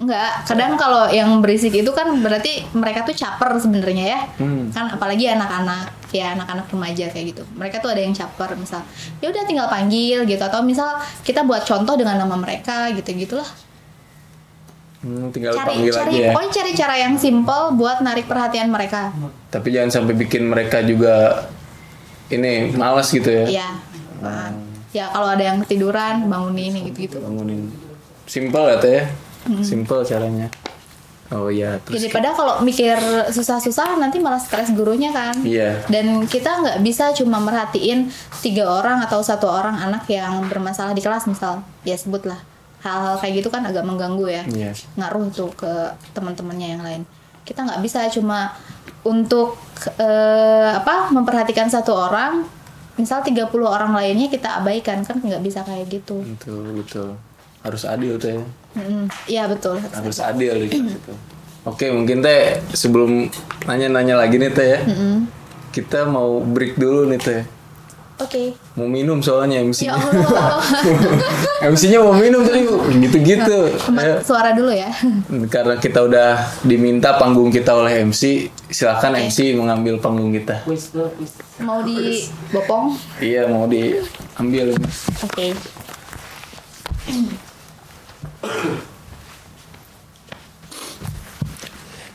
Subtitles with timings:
[0.00, 4.20] Enggak, kadang kalau yang berisik itu kan berarti mereka tuh caper sebenarnya ya.
[4.40, 4.72] Hmm.
[4.72, 7.42] Kan apalagi anak-anak, ya anak-anak remaja kayak gitu.
[7.52, 8.80] Mereka tuh ada yang caper misal.
[9.20, 13.44] Ya udah tinggal panggil gitu atau misal kita buat contoh dengan nama mereka gitu-gitulah.
[15.04, 16.32] Hmm, tinggal Cari panggil cari aja ya.
[16.32, 19.12] pokoknya cari cara yang simple buat narik perhatian mereka.
[19.52, 21.44] Tapi jangan sampai bikin mereka juga
[22.32, 23.44] ini malas gitu ya.
[23.44, 23.68] Iya.
[24.24, 24.48] Nah,
[24.90, 27.22] Ya kalau ada yang ketiduran bangunin gitu-gitu.
[27.22, 27.70] Bangunin.
[28.26, 29.02] Simple ya teh.
[29.62, 30.48] Simple caranya.
[31.30, 32.98] Oh iya, terus Jadi pada kalau mikir
[33.30, 35.30] susah-susah nanti malah stres gurunya kan.
[35.46, 35.86] Iya.
[35.86, 38.10] Dan kita nggak bisa cuma merhatiin
[38.42, 42.34] tiga orang atau satu orang anak yang bermasalah di kelas misal, ya sebutlah
[42.82, 44.72] hal-hal kayak gitu kan agak mengganggu ya, Iya.
[44.98, 45.70] ngaruh tuh ke
[46.18, 47.02] teman-temannya yang lain.
[47.46, 48.50] Kita nggak bisa cuma
[49.06, 49.54] untuk
[50.02, 52.42] eh, apa memperhatikan satu orang,
[52.98, 56.26] misal 30 orang lainnya kita abaikan kan nggak bisa kayak gitu.
[56.26, 57.08] betul betul.
[57.60, 58.40] Harus adil teh.
[58.76, 59.10] Mm-mm.
[59.28, 59.76] Iya betul.
[59.82, 61.12] Harus adil di kelas itu.
[61.68, 63.28] Oke, mungkin teh sebelum
[63.68, 64.80] nanya-nanya lagi nih teh ya.
[65.70, 67.42] Kita mau break dulu nih teh.
[68.20, 68.52] Oke.
[68.76, 69.96] Mau minum soalnya Ya MC-nya.
[69.96, 70.60] Allah.
[71.72, 72.68] MC-nya mau minum tadi
[73.00, 73.72] gitu-gitu.
[73.96, 74.20] Ayo.
[74.20, 74.92] suara dulu ya.
[75.48, 80.68] Karena kita udah diminta panggung kita oleh MC, silakan MC mengambil panggung kita.
[81.64, 82.92] Mau dibopong?
[83.24, 84.76] Iya, mau diambil.
[85.24, 85.56] Oke.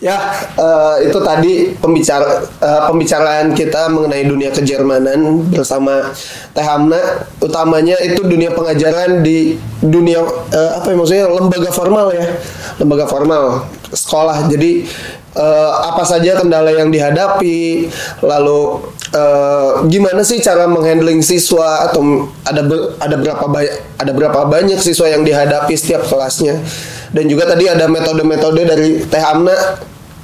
[0.05, 6.13] Ya, eh, itu tadi pembicara eh, pembicaraan kita mengenai dunia kejermanan bersama
[6.53, 7.25] Teh Hamna.
[7.41, 10.21] Utamanya itu dunia pengajaran di dunia
[10.53, 12.37] eh, apa ya maksudnya lembaga formal ya,
[12.77, 14.45] lembaga formal sekolah.
[14.45, 14.85] Jadi
[15.33, 17.89] eh, apa saja kendala yang dihadapi,
[18.21, 18.85] lalu
[19.16, 24.80] eh, gimana sih cara menghandling siswa atau ada ber- ada berapa banyak ada berapa banyak
[24.83, 26.59] siswa yang dihadapi setiap kelasnya.
[27.16, 29.55] Dan juga tadi ada metode-metode dari Teh Amna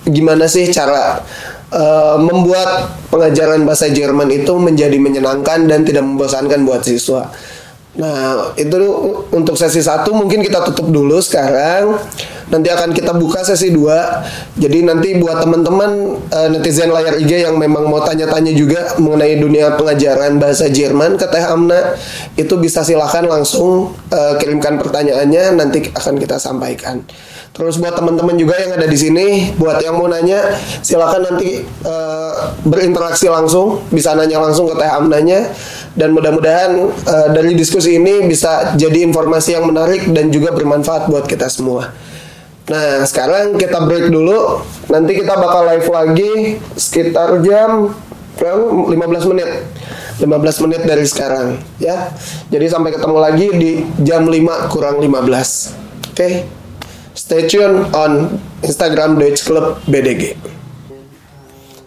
[0.03, 1.23] gimana sih cara
[1.72, 7.31] eh, membuat pengajaran bahasa Jerman itu menjadi menyenangkan dan tidak membosankan buat siswa.
[7.91, 8.79] Nah, itu
[9.35, 12.00] untuk sesi satu mungkin kita tutup dulu sekarang.
[12.51, 14.59] Nanti akan kita buka sesi 2.
[14.59, 19.79] Jadi nanti buat teman-teman eh, netizen layar IG yang memang mau tanya-tanya juga mengenai dunia
[19.79, 21.95] pengajaran bahasa Jerman ke Teh Amna,
[22.35, 27.00] itu bisa silahkan langsung eh, kirimkan pertanyaannya nanti akan kita sampaikan.
[27.51, 32.34] Terus buat teman-teman juga yang ada di sini, buat yang mau nanya, silakan nanti eh,
[32.67, 35.51] berinteraksi langsung, bisa nanya langsung ke Teh Amnanya
[35.95, 41.28] dan mudah-mudahan eh, dari diskusi ini bisa jadi informasi yang menarik dan juga bermanfaat buat
[41.28, 42.10] kita semua.
[42.69, 44.61] Nah, sekarang kita break dulu.
[44.91, 46.33] Nanti kita bakal live lagi
[46.77, 47.89] sekitar jam
[48.38, 48.89] berapa?
[48.89, 49.49] 15 menit.
[50.22, 52.13] 15 menit dari sekarang, ya.
[52.53, 53.72] Jadi sampai ketemu lagi di
[54.05, 55.73] jam 5 kurang 15.
[56.13, 56.45] Oke.
[57.11, 60.38] Stay tune on Instagram Deutsche Club BDG.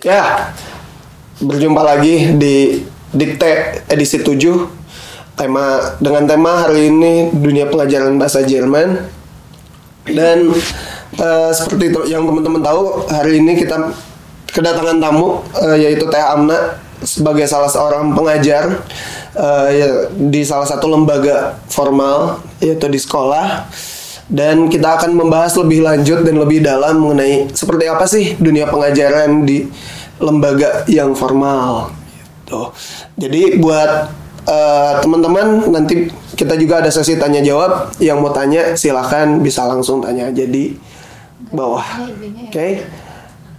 [0.04, 0.52] Ya,
[1.40, 4.36] berjumpa lagi di Dikte edisi 7
[5.38, 9.00] tema dengan tema hari ini dunia pengajaran bahasa Jerman
[10.08, 10.52] dan
[11.16, 13.92] eh, seperti itu yang teman-teman tahu hari ini kita
[14.52, 18.84] kedatangan tamu eh, yaitu Teh Amna sebagai salah seorang pengajar
[19.36, 23.68] eh, ya, di salah satu lembaga formal yaitu di sekolah
[24.28, 29.44] dan kita akan membahas lebih lanjut dan lebih dalam mengenai seperti apa sih dunia pengajaran
[29.44, 29.68] di
[30.16, 31.92] lembaga yang formal
[32.44, 32.72] gitu.
[33.20, 39.38] Jadi buat eh, teman-teman nanti kita juga ada sesi tanya jawab yang mau tanya silahkan
[39.40, 40.76] bisa langsung tanya aja di
[41.54, 41.84] bawah.
[42.50, 42.84] Oke.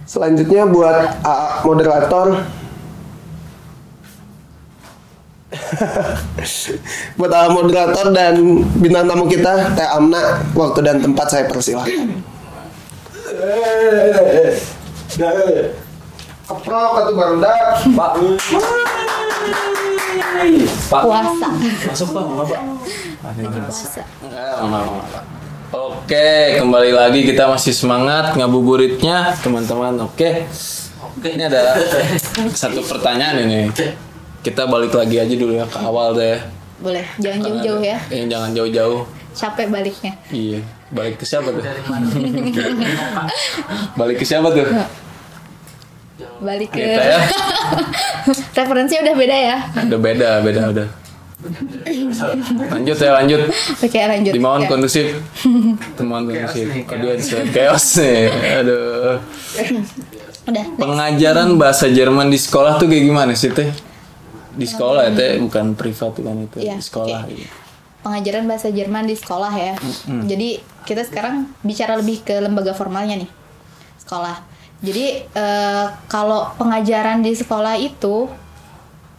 [0.06, 2.26] Selanjutnya buat AA moderator
[7.18, 12.22] buat AA moderator dan bintang tamu kita Teh Amna waktu dan tempat saya persilahkan.
[16.46, 17.82] Keprok atau barudak.
[17.90, 18.12] Pak.
[20.90, 21.02] Pak.
[21.04, 21.48] Puasa.
[21.90, 22.60] Masuk Pak, mau Pak.
[23.20, 24.02] Puasa.
[25.74, 29.98] Oke, kembali lagi kita masih semangat ngabuburitnya, teman-teman.
[30.06, 30.46] Oke.
[31.02, 31.74] Oke, ini ada
[32.54, 33.68] satu pertanyaan ini.
[34.46, 36.38] Kita balik lagi aja dulu ya ke awal deh.
[36.78, 37.98] Boleh, jangan jauh-jauh ya.
[38.14, 39.02] Eh, jangan jauh-jauh.
[39.36, 40.12] Capek baliknya.
[40.32, 40.60] Iya,
[40.94, 41.60] balik ke siapa tuh?
[44.00, 44.64] balik ke siapa tuh?
[46.38, 47.20] Balik ke Kita ya.
[48.58, 49.56] referensinya udah beda ya.
[49.82, 50.88] Udah beda, beda udah.
[52.68, 53.40] Lanjut ya, lanjut.
[53.78, 54.32] Oke, lanjut.
[54.32, 54.68] Dimohon Ya.
[54.68, 55.06] kondusif.
[55.94, 56.66] Dimohon kondusif.
[56.84, 58.28] Audience chaos nih.
[58.56, 59.16] Aduh.
[60.46, 60.64] Udah.
[60.76, 63.70] Pengajaran bahasa Jerman di sekolah tuh kayak gimana sih teh?
[64.52, 66.56] Di sekolah ya teh, bukan privat kan itu.
[66.58, 67.20] Iya, Di sekolah.
[67.22, 67.32] oke.
[67.32, 67.48] iya.
[68.00, 69.74] Pengajaran bahasa Jerman di sekolah ya.
[70.06, 70.48] Jadi
[70.82, 73.30] kita sekarang bicara lebih ke lembaga formalnya nih
[73.98, 74.38] sekolah
[74.86, 78.30] jadi eh, kalau pengajaran di sekolah itu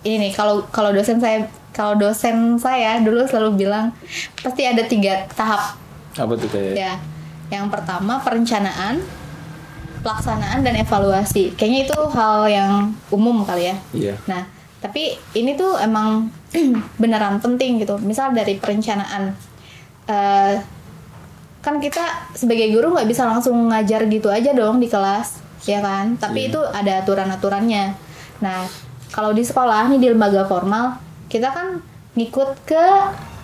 [0.01, 3.91] ini nih kalau kalau dosen saya kalau dosen saya dulu selalu bilang
[4.39, 5.75] pasti ada tiga tahap
[6.15, 6.73] Apa tuh teh?
[6.73, 6.95] ya
[7.47, 9.03] yang pertama perencanaan
[9.99, 12.71] pelaksanaan dan evaluasi kayaknya itu hal yang
[13.11, 14.13] umum kali ya Iya.
[14.25, 14.45] Nah,
[14.77, 16.29] tapi ini tuh emang
[17.01, 17.97] beneran penting gitu.
[17.99, 19.33] Misal dari perencanaan,
[20.05, 20.53] eh,
[21.59, 26.13] kan kita sebagai guru nggak bisa langsung ngajar gitu aja dong di kelas, ya kan?
[26.15, 26.49] Tapi Iya.
[26.53, 27.95] itu ada aturan-aturannya.
[28.39, 28.67] Nah,
[29.09, 31.81] kalau di sekolah nih di lembaga formal, kita kan
[32.13, 32.85] ngikut ke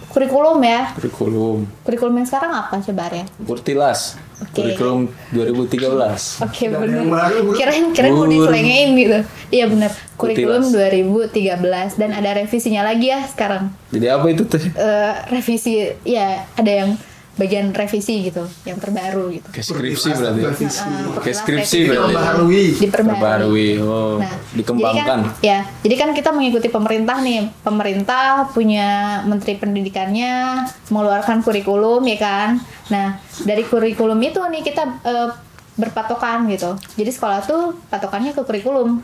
[0.10, 0.94] kurikulum ya.
[0.94, 1.66] Kurikulum.
[1.82, 3.26] Kurikulum yang sekarang apa coba ya?
[3.42, 4.22] Kurtilas.
[4.44, 4.62] Oke.
[4.62, 6.44] Kurikulum 2013.
[6.44, 7.32] Oke ada benar.
[7.56, 9.20] Kirain kirain mau diselengein gitu.
[9.50, 9.92] Iya benar.
[10.14, 11.96] Kurikulum Kurtilas.
[11.96, 13.74] 2013 dan ada revisinya lagi ya sekarang.
[13.90, 14.62] Jadi apa itu teh?
[14.62, 15.74] Eh, revisi
[16.04, 16.94] ya ada yang
[17.34, 19.48] bagian revisi gitu, yang terbaru gitu.
[19.50, 20.42] Kayak skripsi berarti.
[20.46, 20.80] Revisi.
[20.80, 21.90] Ah, Kayak skripsi revisi.
[21.90, 22.14] berarti.
[22.14, 22.66] Diperbarui.
[22.78, 23.70] Terbarui.
[23.82, 25.20] Oh, Nah, dikembangkan.
[25.20, 27.50] Jadi kan, ya, jadi kan kita mengikuti pemerintah nih.
[27.60, 28.88] Pemerintah punya
[29.26, 32.50] menteri pendidikannya mengeluarkan kurikulum ya kan.
[32.88, 35.30] Nah, dari kurikulum itu nih kita eh,
[35.74, 36.78] berpatokan gitu.
[36.94, 39.02] Jadi sekolah tuh patokannya ke kurikulum.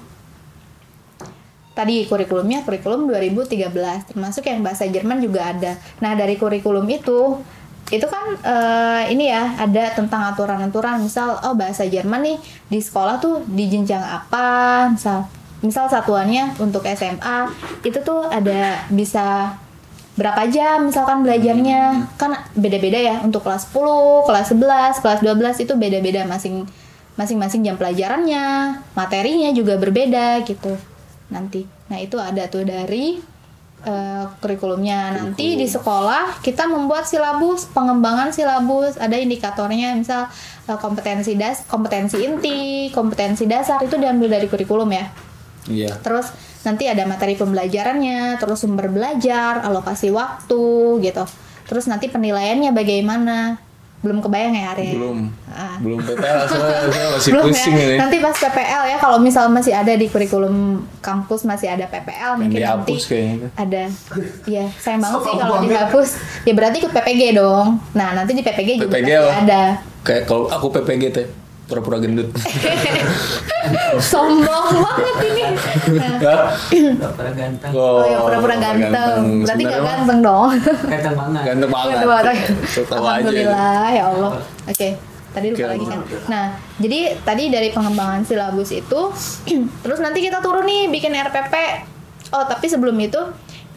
[1.69, 3.71] Tadi kurikulumnya kurikulum 2013,
[4.05, 5.79] termasuk yang bahasa Jerman juga ada.
[5.97, 7.39] Nah, dari kurikulum itu
[7.89, 12.37] itu kan eh, ini ya ada tentang aturan-aturan misal oh bahasa Jerman nih
[12.69, 15.25] di sekolah tuh di jenjang apa misal
[15.59, 17.49] misal satuannya untuk SMA
[17.83, 19.57] itu tuh ada bisa
[20.15, 25.73] berapa jam misalkan belajarnya kan beda-beda ya untuk kelas 10, kelas 11, kelas 12 itu
[25.79, 26.67] beda-beda masing
[27.19, 30.79] masing-masing jam pelajarannya, materinya juga berbeda gitu.
[31.27, 31.67] Nanti.
[31.91, 33.19] Nah, itu ada tuh dari
[33.85, 35.15] eh, kurikulumnya.
[35.15, 40.27] Nanti di sekolah kita membuat silabus, pengembangan silabus, ada indikatornya misal
[40.67, 45.05] eh, kompetensi das kompetensi inti, kompetensi dasar itu diambil dari kurikulum ya.
[45.69, 45.93] Iya.
[46.01, 46.31] Terus
[46.65, 51.23] nanti ada materi pembelajarannya, terus sumber belajar, alokasi waktu gitu.
[51.69, 53.68] Terus nanti penilaiannya bagaimana?
[53.99, 54.91] Belum kebayang ya Arya?
[54.93, 55.27] Belum.
[55.45, 55.75] Ah.
[55.77, 57.83] Belum PPL saya, saya masih Belum pusing ya.
[57.83, 57.95] ini.
[57.97, 60.55] Nanti pas PPL ya kalau misal masih ada di kurikulum
[60.99, 63.47] kampus masih ada PPL Pengen mungkin nanti dihapus kayaknya.
[63.53, 63.83] ada.
[64.45, 66.09] Iya, sayang banget sih kalau dihapus.
[66.41, 67.67] Ya berarti ke PPG dong.
[67.91, 69.31] Nah, nanti di PPG juga PPG apa?
[69.37, 69.61] ada.
[69.99, 71.27] Kayak kalau aku PPG teh
[71.69, 72.33] pura-pura gendut.
[74.11, 75.43] Sombong banget ini.
[75.93, 76.45] Nah, Hah?
[76.73, 77.71] Gak pernah ganteng.
[77.77, 79.19] oh ya pura-pura ganteng.
[79.45, 80.49] Berarti nggak Sebenarnya mah ganteng dong.
[80.89, 81.43] Ganteng banget.
[81.45, 81.95] Ganteng banget.
[82.01, 82.37] Ganteng.
[82.89, 84.31] Alhamdulillah ya Allah.
[84.65, 84.89] Oke,
[85.31, 85.99] tadi lupa lagi kan.
[86.25, 86.45] Nah,
[86.81, 89.01] jadi tadi dari pengembangan silabus itu,
[89.85, 91.53] terus nanti kita turun nih bikin RPP.
[92.33, 93.21] Oh, tapi sebelum itu,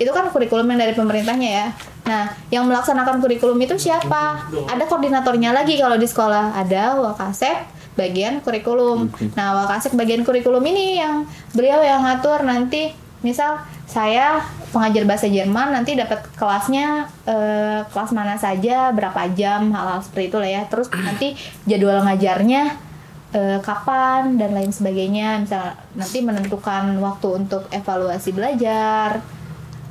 [0.00, 1.66] itu kan kurikulum yang dari pemerintahnya ya.
[2.02, 4.50] Nah, yang melaksanakan kurikulum itu siapa?
[4.66, 6.56] Ada koordinatornya lagi kalau di sekolah.
[6.56, 9.12] Ada Wakasek bagian kurikulum.
[9.36, 14.42] Nah, Wakasek bagian kurikulum ini yang beliau yang ngatur nanti misal saya
[14.72, 20.36] pengajar bahasa Jerman nanti dapat kelasnya eh, kelas mana saja berapa jam hal-hal seperti itu
[20.40, 20.62] lah ya.
[20.66, 21.36] Terus nanti
[21.68, 22.62] jadwal ngajarnya
[23.36, 25.44] eh, kapan dan lain sebagainya.
[25.44, 29.20] Misal nanti menentukan waktu untuk evaluasi belajar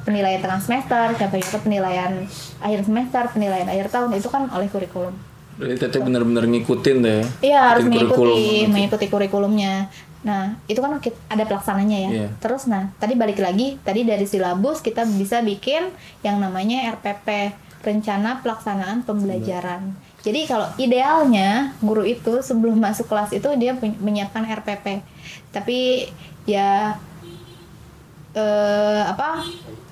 [0.01, 2.25] penilaian tengah semester sampai penilaian
[2.57, 5.13] akhir semester penilaian akhir tahun itu kan oleh kurikulum
[5.61, 7.21] Berarti teteh bener-bener ngikutin deh.
[7.45, 9.93] Iya harus mengikuti mengikuti kurikulumnya.
[10.25, 10.97] Nah itu kan
[11.29, 12.09] ada pelaksananya ya.
[12.09, 12.27] Iya.
[12.41, 15.93] Terus nah tadi balik lagi tadi dari silabus kita bisa bikin
[16.25, 17.53] yang namanya RPP
[17.85, 19.93] rencana pelaksanaan pembelajaran.
[20.25, 25.05] Jadi kalau idealnya guru itu sebelum masuk kelas itu dia menyiapkan RPP.
[25.53, 26.09] Tapi
[26.49, 26.97] ya
[28.33, 29.45] eh apa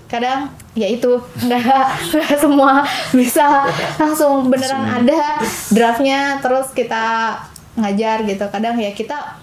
[0.10, 1.62] kadang ya itu nggak
[2.18, 2.82] nggak semua
[3.14, 3.70] bisa
[4.02, 5.38] langsung beneran ada
[5.70, 7.38] draftnya terus kita
[7.78, 8.44] ngajar gitu.
[8.50, 9.38] Kadang ya kita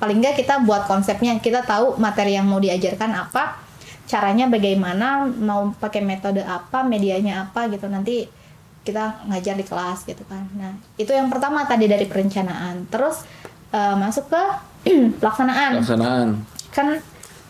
[0.00, 3.60] paling nggak kita buat konsepnya kita tahu materi yang mau diajarkan apa
[4.06, 7.86] caranya bagaimana mau pakai metode apa medianya apa gitu.
[7.86, 8.24] Nanti
[8.86, 10.48] kita ngajar di kelas gitu kan.
[10.56, 12.88] Nah itu yang pertama tadi dari perencanaan.
[12.88, 13.20] Terus
[13.68, 14.42] eh, masuk ke
[15.20, 15.84] pelaksanaan.
[15.84, 16.28] Pelaksanaan.
[16.72, 17.00] kan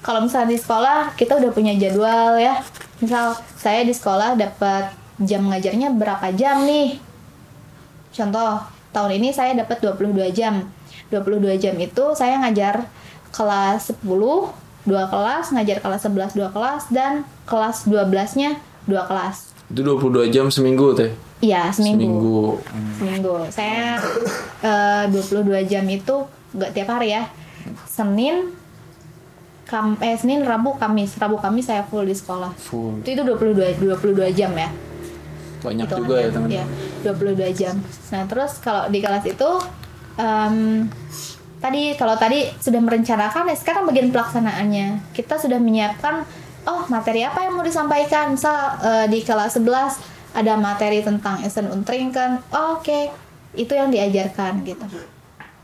[0.07, 2.63] kalau misalnya di sekolah kita udah punya jadwal ya.
[3.03, 7.03] Misal saya di sekolah dapat jam ngajarnya berapa jam nih?
[8.15, 8.63] Contoh
[8.95, 10.63] tahun ini saya dapat 22 jam.
[11.11, 12.87] 22 jam itu saya ngajar
[13.35, 14.07] kelas 10
[14.87, 18.51] dua kelas ngajar kelas 11 dua kelas dan kelas 12 nya
[18.87, 19.51] dua kelas.
[19.67, 21.11] Itu 22 jam seminggu teh.
[21.43, 22.63] iya seminggu.
[22.63, 23.35] Seminggu.
[23.51, 23.51] seminggu.
[23.51, 23.99] Saya
[24.63, 27.27] eh, 22 jam itu nggak tiap hari ya.
[27.91, 28.55] Senin
[29.67, 33.03] Kam eh Senin Rabu Kamis Rabu Kamis saya full di sekolah Full.
[33.03, 34.71] itu itu 22 22 jam ya
[35.57, 36.07] Banyak Hitungannya.
[36.07, 36.49] juga ya teman.
[36.53, 36.65] Iya.
[37.03, 37.75] 22 jam.
[38.15, 39.51] Nah, terus kalau di kelas itu
[40.15, 40.87] em,
[41.59, 45.11] tadi kalau tadi sudah merencanakan ya sekarang bagian pelaksanaannya.
[45.11, 46.23] Kita sudah menyiapkan
[46.71, 48.37] oh, materi apa yang mau disampaikan.
[48.37, 52.39] Misal eh, di kelas 11 ada materi tentang Essen und Trinken.
[52.53, 53.11] Oh, Oke,
[53.57, 54.85] itu yang diajarkan gitu.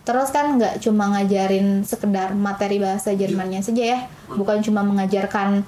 [0.02, 3.99] Terus kan nggak cuma ngajarin sekedar materi bahasa Jermannya saja ya,
[4.35, 5.62] bukan cuma mengajarkan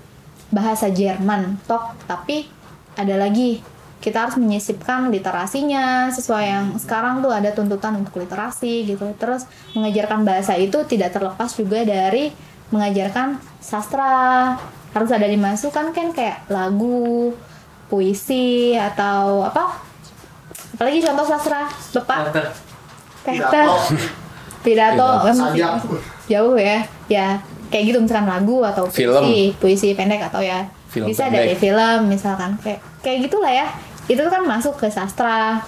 [0.50, 2.50] bahasa Jerman, tok, tapi
[2.98, 3.62] ada lagi
[4.02, 9.16] kita harus menyisipkan literasinya sesuai yang sekarang tuh ada tuntutan untuk literasi gitu.
[9.16, 12.28] Terus mengajarkan bahasa itu tidak terlepas juga dari
[12.68, 14.52] mengajarkan sastra
[14.92, 17.32] harus ada dimasukkan kan kayak lagu,
[17.88, 19.80] puisi atau apa?
[20.76, 22.18] Apalagi contoh sastra, Bapak?
[22.28, 22.46] Teater.
[23.24, 23.68] Teater
[24.64, 25.28] pidato Pidato.
[25.28, 25.36] kan
[26.24, 27.26] jauh ya ya
[27.68, 29.22] kayak gitu misalkan lagu atau puisi Film.
[29.60, 31.36] puisi pendek atau ya Film bisa pendek.
[31.36, 33.66] dari film misalkan kayak kayak gitulah ya
[34.08, 35.60] itu kan masuk ke sastra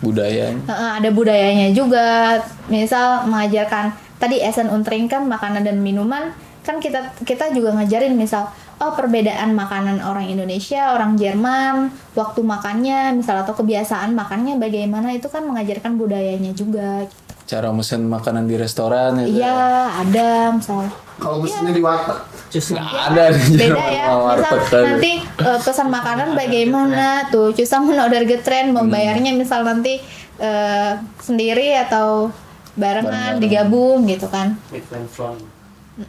[0.00, 2.38] budaya Heeh, ada budayanya juga
[2.70, 8.48] misal mengajarkan tadi Essen und Trinken makanan dan minuman kan kita kita juga ngajarin misal
[8.78, 15.26] oh perbedaan makanan orang Indonesia orang Jerman waktu makannya misal atau kebiasaan makannya bagaimana itu
[15.26, 17.08] kan mengajarkan budayanya juga
[17.48, 20.84] cara mesen makanan di restoran itu Iya, ada misal.
[21.16, 22.20] Kalau mesinnya di warteg.
[22.52, 24.04] Cus nggak ada di Beda ya.
[24.12, 27.56] Misal nanti eh, pesan makanan bagaimana tuh?
[27.56, 29.96] Cusa order getren mau bayarnya misal nanti
[30.36, 30.92] eh,
[31.24, 32.28] sendiri atau
[32.76, 34.54] barengan digabung gitu kan.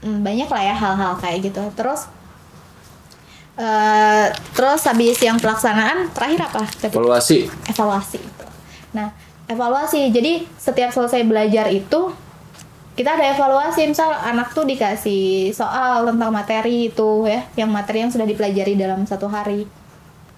[0.04, 1.64] Banyak lah ya hal-hal kayak gitu.
[1.74, 2.12] Terus
[3.60, 6.64] eh terus habis yang pelaksanaan terakhir apa?
[6.84, 8.22] Evaluasi evaluasi.
[8.96, 9.12] Nah,
[9.50, 10.14] evaluasi.
[10.14, 12.14] Jadi setiap selesai belajar itu
[12.94, 18.12] kita ada evaluasi misal anak tuh dikasih soal tentang materi itu ya, yang materi yang
[18.12, 19.66] sudah dipelajari dalam satu hari.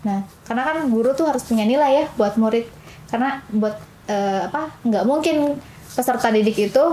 [0.02, 2.66] Nah, karena kan guru tuh harus punya nilai ya buat murid.
[3.12, 3.76] Karena buat
[4.08, 4.72] eh, apa?
[4.88, 5.60] nggak mungkin
[5.92, 6.86] peserta didik itu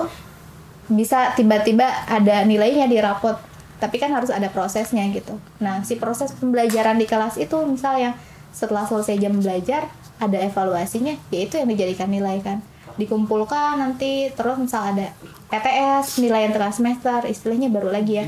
[0.88, 3.36] bisa tiba-tiba ada nilainya di rapot
[3.78, 8.14] tapi kan harus ada prosesnya gitu nah si proses pembelajaran di kelas itu misal yang
[8.50, 9.86] setelah selesai jam belajar
[10.18, 12.58] ada evaluasinya yaitu yang dijadikan nilai kan.
[12.98, 15.14] Dikumpulkan nanti terus misal ada
[15.48, 18.26] PTS penilaian tengah semester istilahnya baru lagi ya.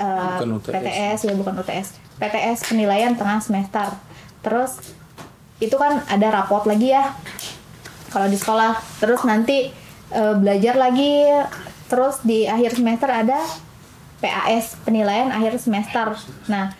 [0.00, 0.72] Eh, Bukan UTS.
[0.72, 3.90] PTS ya bukan UTS PTS penilaian tengah semester.
[4.40, 4.78] Terus
[5.60, 7.12] itu kan ada raport lagi ya
[8.14, 8.78] kalau di sekolah.
[9.02, 9.74] Terus nanti
[10.14, 11.26] eh, belajar lagi.
[11.90, 13.42] Terus di akhir semester ada
[14.22, 16.14] PAS penilaian akhir semester.
[16.46, 16.70] Nah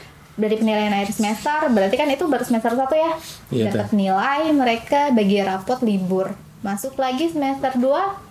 [0.41, 3.13] dari penilaian akhir semester berarti kan itu baru semester satu ya?
[3.53, 6.33] Iya, dapat nilai mereka bagi rapot libur.
[6.65, 8.31] Masuk lagi semester 2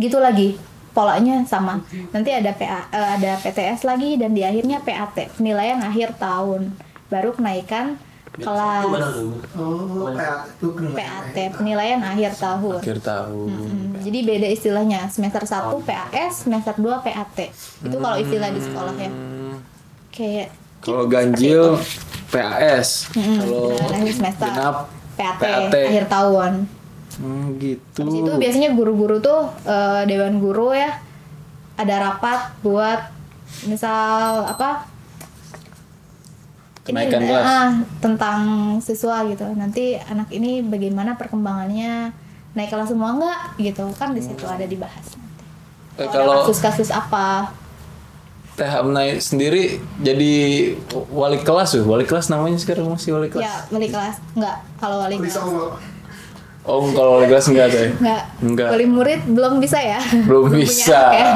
[0.00, 0.60] gitu lagi.
[0.90, 1.80] Polanya sama.
[2.10, 6.74] Nanti ada PA eh, ada PTS lagi dan di akhirnya PAT penilaian akhir tahun.
[7.06, 7.94] Baru kenaikan
[8.34, 8.90] kelas.
[9.54, 12.82] Oh, PAT itu PAT penilaian akhir tahun.
[12.82, 13.48] Akhir tahun.
[13.54, 15.00] Hmm, jadi beda istilahnya.
[15.14, 17.38] Semester 1 PAS semester 2 PAT
[17.86, 19.10] itu kalau istilah di sekolah ya.
[20.10, 20.48] Kayak
[20.80, 21.76] kalau ganjil
[22.28, 24.48] PAS kalau semester.
[24.48, 24.76] genap
[25.14, 25.74] PAT, PAT.
[25.74, 26.52] akhir tahun.
[27.20, 28.00] Hmm, gitu.
[28.00, 30.96] Habis itu biasanya guru-guru tuh eh, dewan guru ya
[31.76, 33.12] ada rapat buat
[33.66, 34.88] misal apa
[36.80, 37.44] Kenaikan ini, kelas.
[37.44, 37.68] ah,
[38.00, 38.40] tentang
[38.80, 39.44] siswa gitu.
[39.52, 42.08] Nanti anak ini bagaimana perkembangannya
[42.56, 43.84] naik kelas semua enggak gitu.
[43.94, 45.06] Kan di situ ada dibahas
[46.00, 47.52] Eh, kalau kalau kasus-kasus apa
[48.60, 50.32] Teh Amnai sendiri jadi
[51.08, 51.88] wali kelas tuh.
[51.88, 53.40] Wali kelas namanya sekarang masih wali kelas?
[53.40, 54.20] Ya wali kelas.
[54.36, 55.80] Enggak kalau wali bisa kelas.
[56.60, 57.88] oh kalau wali kelas enggak teh?
[57.96, 58.68] Enggak Enggak.
[58.68, 59.96] wali murid belum bisa ya?
[60.28, 60.92] Belum punya bisa.
[60.92, 61.32] anak ya?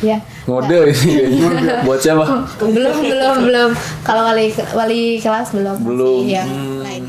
[0.00, 0.16] Ya.
[0.42, 1.28] Ngode ini
[1.84, 2.24] buat siapa?
[2.56, 3.70] Belum belum belum.
[4.00, 5.76] Kalau wali wali kelas belum.
[5.84, 6.24] Belum.
[6.24, 6.80] Yang Hmm.
[6.80, 7.04] lain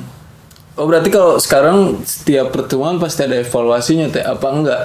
[0.73, 4.19] oh berarti kalau sekarang setiap pertemuan pasti ada evaluasinya teh?
[4.19, 4.81] Apa enggak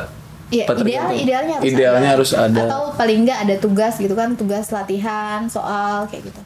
[0.48, 2.16] Iya, ideal, idealnya harus Idealnya ada.
[2.16, 2.62] harus ada.
[2.64, 6.40] Atau paling nggak ada tugas gitu kan, tugas latihan, soal kayak gitu.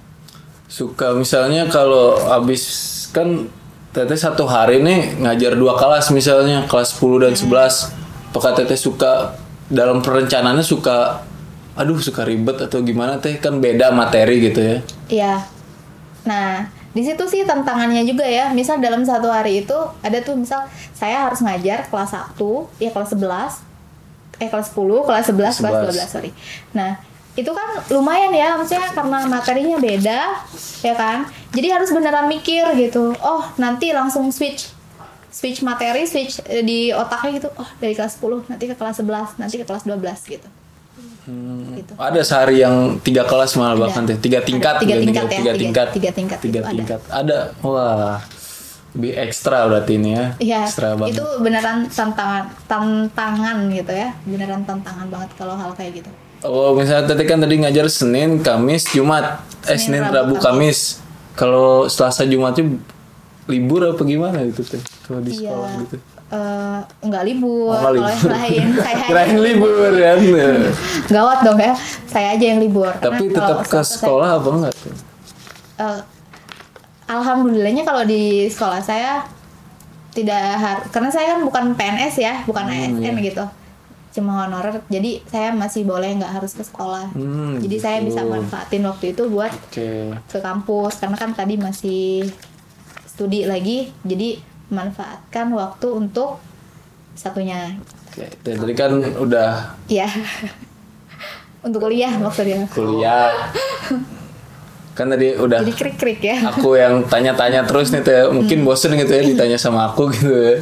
[0.67, 2.65] suka misalnya kalau habis
[3.09, 3.45] kan
[3.93, 7.93] teteh satu hari nih ngajar dua kelas misalnya kelas 10 dan 11
[8.33, 9.37] apakah teteh suka
[9.69, 11.21] dalam perencanaannya suka
[11.73, 15.35] aduh suka ribet atau gimana teh kan beda materi gitu ya Iya.
[16.23, 18.49] Nah, di situ sih tantangannya juga ya.
[18.49, 22.41] Misal dalam satu hari itu ada tuh misal saya harus ngajar kelas 1,
[22.79, 23.61] ya kelas 11,
[24.43, 26.03] eh kelas 10, kelas 11, kelas 11.
[26.03, 26.31] 12, sorry.
[26.75, 26.99] Nah,
[27.33, 30.21] itu kan lumayan ya, maksudnya karena materinya beda,
[30.83, 31.31] ya kan?
[31.55, 33.15] Jadi harus beneran mikir gitu.
[33.23, 34.75] Oh, nanti langsung switch
[35.33, 37.49] switch materi, switch eh, di otaknya gitu.
[37.57, 39.97] Oh, dari kelas 10 nanti ke kelas 11, nanti ke kelas 12
[40.29, 40.49] gitu.
[41.23, 41.95] Gitu.
[42.03, 43.83] ada sehari yang tiga kelas malah Ada.
[43.87, 44.83] bahkan tiga tingkat.
[44.83, 46.75] Tiga tingkat ya, tiga tiga- tingkat tiga tingkat tiga itu ada.
[46.75, 48.19] tingkat ada wah
[48.93, 50.27] lebih ekstra berarti ini ya.
[50.37, 51.17] Iya, ekstra banget.
[51.17, 56.11] itu beneran tantangan tantangan gitu ya, beneran tantangan banget kalau hal kayak gitu.
[56.43, 59.41] oh misalnya tadi kan tadi ngajar Senin Kamis Jumat.
[59.63, 60.99] Eh Senin, Senin Rabu, Rabu Kamis.
[61.33, 62.67] Kalau Selasa Jumatnya
[63.45, 64.83] libur apa gimana gitu teh?
[65.03, 65.97] Kalau di Iya, sekolah gitu.
[66.29, 68.67] eh, nggak libur, Oh, kalau yang lain.
[68.75, 70.19] saya kirain libur kan?
[71.15, 71.73] Gawat dong ya,
[72.05, 72.91] saya aja yang libur.
[72.93, 74.95] Tapi tetap ke Selasa saya- sekolah apa enggak tuh
[75.75, 76.01] Eh,
[77.13, 79.25] alhamdulillahnya kalau di sekolah saya
[80.13, 83.27] tidak harus karena saya kan bukan PNS ya bukan Hmm, ASN iya.
[83.33, 83.45] gitu.
[84.13, 87.09] Cuma honorer jadi saya masih boleh nggak harus ke sekolah.
[87.17, 88.13] Hmm, jadi saya gitu.
[88.13, 89.89] bisa manfaatin waktu itu buat oke.
[90.29, 92.29] ke kampus karena kan tadi masih
[93.09, 94.37] studi lagi jadi
[94.69, 96.41] manfaatkan waktu untuk
[97.17, 97.77] satunya.
[98.13, 100.09] Oke, dan tadi kan udah ya
[101.67, 102.69] untuk kuliah maksudnya.
[102.69, 103.33] Kuliah
[104.93, 108.93] kan tadi udah jadi krik krik ya aku yang tanya-tanya terus nih teh mungkin bosen
[108.93, 110.57] gitu ya ditanya sama aku gitu ya.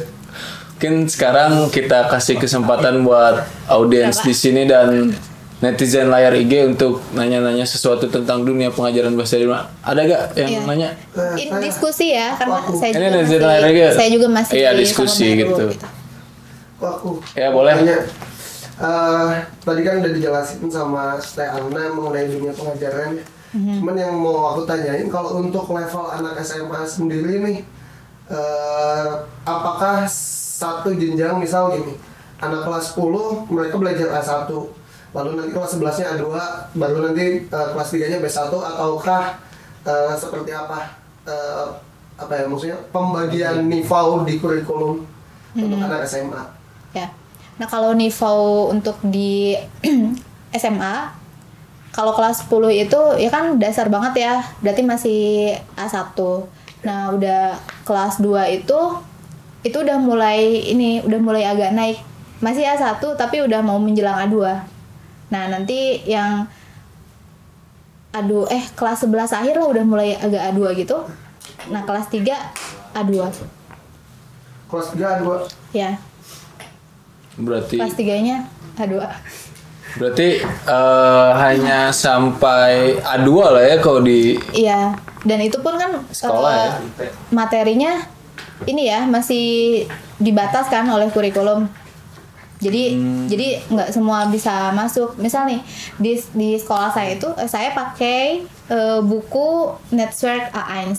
[0.73, 5.13] Mungkin sekarang kita kasih kesempatan buat audiens di sini dan
[5.61, 9.61] netizen layar IG untuk nanya-nanya sesuatu tentang dunia pengajaran bahasa Jerman.
[9.85, 10.61] Ada gak yang Iya.
[10.65, 10.89] nanya?
[11.37, 12.73] ini diskusi ya karena Aku.
[12.73, 13.89] saya Ini juga netizen masih, ya?
[13.93, 15.63] saya juga masih Iya, diskusi gitu.
[16.81, 17.73] Kok aku Ya, boleh.
[17.77, 17.97] Tanya,
[18.81, 19.29] eh,
[19.61, 23.21] tadi kan udah dijelasin sama Teh Alna mengenai dunia pengajaran.
[23.51, 23.83] Mhm.
[23.83, 27.57] Cuman yang mau aku tanyain kalau untuk level anak SMA sendiri nih,
[28.31, 29.09] eh,
[29.43, 31.99] apakah satu jenjang misal gini,
[32.39, 34.47] anak kelas 10 mereka belajar A1,
[35.11, 36.25] lalu nanti kelas 11-nya A2,
[36.79, 39.23] baru nanti eh, kelas 3-nya B1 ataukah
[39.83, 40.95] eh, seperti apa?
[41.27, 41.65] Eh,
[42.21, 45.01] apa ya maksudnya pembagian nivau di kurikulum
[45.57, 46.41] untuk anak SMA.
[46.93, 47.09] ya
[47.57, 49.57] nah kalau nivou untuk di
[50.61, 51.20] SMA
[51.91, 54.33] kalau kelas 10 itu ya kan dasar banget ya.
[54.63, 55.21] Berarti masih
[55.75, 56.15] A1
[56.81, 58.79] nah udah kelas 2 itu
[59.61, 61.99] itu udah mulai ini udah mulai agak naik.
[62.41, 64.37] Masih A1 tapi udah mau menjelang A2
[65.31, 66.43] nah nanti yang
[68.11, 71.07] A2 eh kelas 11 akhir lah udah mulai agak A2 gitu.
[71.71, 72.27] Nah kelas 3
[72.91, 73.13] A2
[74.71, 75.27] Kelas 3 A2
[75.75, 75.99] ya.
[77.39, 78.37] Berarti kelas 3 nya
[78.75, 78.99] A2
[79.93, 86.79] berarti eh, hanya sampai A2 lah ya kalau di Iya, dan itu pun kan Sekolah
[86.97, 87.11] eh, ya?
[87.29, 87.91] materinya
[88.63, 89.83] ini ya masih
[90.15, 91.65] dibatas kan oleh kurikulum.
[92.61, 93.25] Jadi Hmm.
[93.25, 95.17] jadi nggak semua bisa masuk.
[95.17, 95.61] Misal nih
[95.97, 100.93] di di sekolah saya itu eh, saya pakai eh, buku Network A1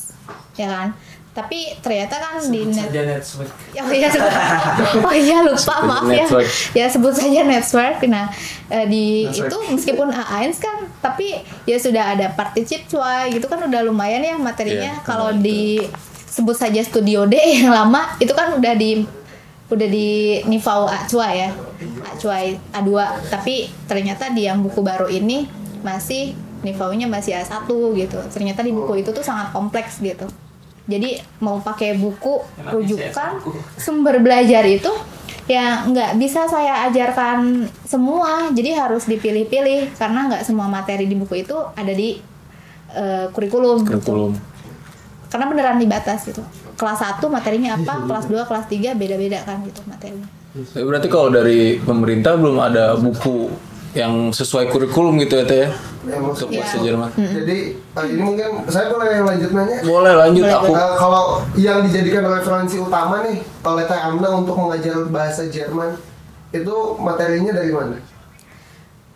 [0.58, 0.88] ya kan.
[1.32, 3.50] Tapi ternyata kan di net Saja network.
[3.74, 4.36] Oh iya, sebut-
[5.08, 6.44] oh iya lupa Sebut maaf network.
[6.44, 6.84] ya.
[6.84, 8.04] Ya sebut saja network.
[8.04, 8.28] Nah
[8.68, 9.04] eh, di
[9.40, 11.32] itu meskipun A1 kan, tapi
[11.64, 14.92] ya sudah ada partnership cuy gitu kan udah lumayan ya materinya.
[14.92, 15.80] Iya, Kalau di
[16.28, 19.00] sebut saja Studio D yang lama itu kan udah di
[19.68, 21.48] udah di Nivau A cuy ya,
[22.02, 22.90] A cuy A2.
[23.32, 23.54] Tapi
[23.88, 25.48] ternyata di yang buku baru ini
[25.80, 27.64] masih Nivaunya masih A1
[27.96, 28.20] gitu.
[28.28, 30.28] Ternyata di buku itu tuh sangat kompleks gitu.
[30.82, 33.58] Jadi mau pakai buku Emang rujukan buku.
[33.78, 34.90] sumber belajar itu
[35.46, 41.42] ya nggak bisa saya ajarkan semua jadi harus dipilih-pilih karena nggak semua materi di buku
[41.42, 42.14] itu ada di
[42.94, 43.90] eh, kurikulum gitu.
[43.90, 44.32] kurikulum.
[45.26, 46.46] karena beneran dibatas gitu
[46.78, 51.32] kelas 1 materinya apa kelas 2 kelas 3 beda-beda kan gitu materinya Ya, Berarti kalau
[51.32, 53.48] dari pemerintah belum ada buku
[53.96, 55.66] yang sesuai kurikulum gitu ya teh
[56.02, 56.08] ya?
[56.08, 56.58] Ya, Untuk maksudnya.
[56.58, 57.08] bahasa Jerman.
[57.14, 59.78] Jadi eh, ini mungkin saya boleh lanjut nanya.
[59.82, 60.72] Boleh lanjut Boleh, aku.
[60.72, 65.94] Eh, kalau yang dijadikan referensi utama nih oleh Teh Amna untuk mengajar bahasa Jerman
[66.50, 67.96] itu materinya dari mana?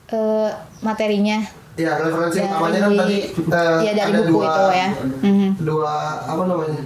[0.06, 1.42] Eh, materinya
[1.76, 4.88] Ya referensi Dari- utamanya kan tadi eh, ya dari ada buku dua, itu ya
[5.20, 5.48] Mhm.
[5.60, 5.92] dua
[6.24, 6.82] apa namanya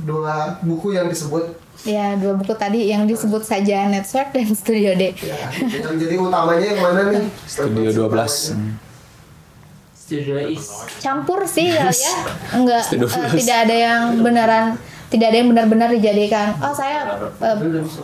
[0.00, 1.44] dua buku yang disebut
[1.82, 5.36] ya dua buku tadi yang disebut saja network dan studio D ya
[5.76, 7.24] yang jadi utamanya yang mana nih?
[7.44, 8.08] Studio 12.
[8.08, 8.89] Studio is
[10.98, 12.14] campur sih kali ya.
[12.58, 13.14] Enggak Plus.
[13.38, 14.74] tidak ada yang beneran
[15.10, 17.56] tidak ada yang benar-benar dijadikan oh saya eh,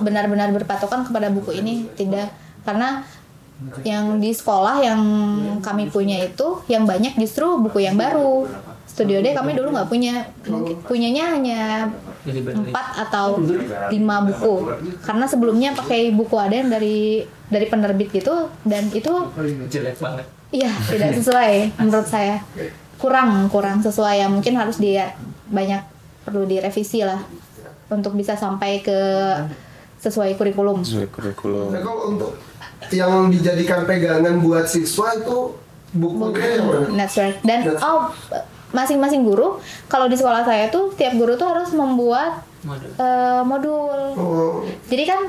[0.02, 1.86] benar-benar berpatokan kepada buku ini.
[1.94, 2.28] Tidak.
[2.66, 3.02] Karena
[3.86, 5.00] yang di sekolah yang
[5.64, 8.44] kami punya itu yang banyak justru buku yang baru.
[8.84, 10.26] Studio D kami dulu nggak punya.
[10.84, 11.62] Punyanya hanya.
[12.26, 13.38] Empat atau
[13.90, 14.54] lima buku
[15.06, 19.12] karena sebelumnya pakai buku ada yang dari dari penerbit gitu dan itu
[19.70, 20.26] jelek banget.
[20.50, 22.38] Iya, tidak sesuai menurut saya.
[22.96, 24.26] Kurang, kurang sesuai ya.
[24.30, 25.14] Mungkin harus dia
[25.50, 25.82] banyak
[26.22, 27.22] perlu direvisi lah
[27.90, 28.98] untuk bisa sampai ke
[30.00, 30.82] sesuai kurikulum.
[30.86, 31.70] Sesuai kurikulum.
[31.74, 32.32] Nah, kalau untuk
[32.94, 35.58] yang dijadikan pegangan buat siswa itu
[35.96, 36.86] bukunya yang mana?
[36.92, 38.12] Network dan oh
[38.76, 42.90] masing-masing guru kalau di sekolah saya tuh tiap guru tuh harus membuat Modul.
[42.92, 43.98] eh, modul.
[44.14, 45.20] Oh, jadi kan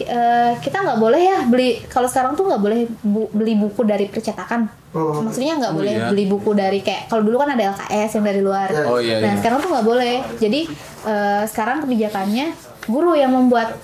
[0.00, 4.06] eh, kita nggak boleh ya beli kalau sekarang tuh nggak boleh bu- beli buku dari
[4.06, 4.66] percetakan.
[4.90, 5.18] Oh.
[5.20, 6.06] maksudnya nggak Oh, boleh iya.
[6.06, 8.70] beli buku dari kayak kalau dulu kan ada LKS yang dari luar.
[8.84, 9.38] Oh, iya, nah iya.
[9.38, 10.14] sekarang tuh nggak boleh.
[10.36, 10.60] Jadi
[11.04, 12.46] eh, sekarang kebijakannya
[12.86, 13.74] guru yang membuat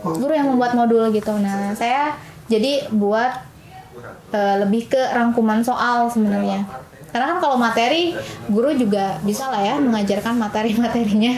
[0.00, 1.34] guru yang membuat modul gitu.
[1.34, 2.14] Nah saya
[2.46, 3.34] jadi buat
[4.30, 6.62] eh, lebih ke rangkuman soal sebenarnya
[7.10, 8.14] karena kan kalau materi
[8.46, 11.34] guru juga bisa lah ya mengajarkan materi-materinya.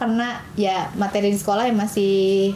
[0.00, 2.52] Karena ya materi di sekolah yang masih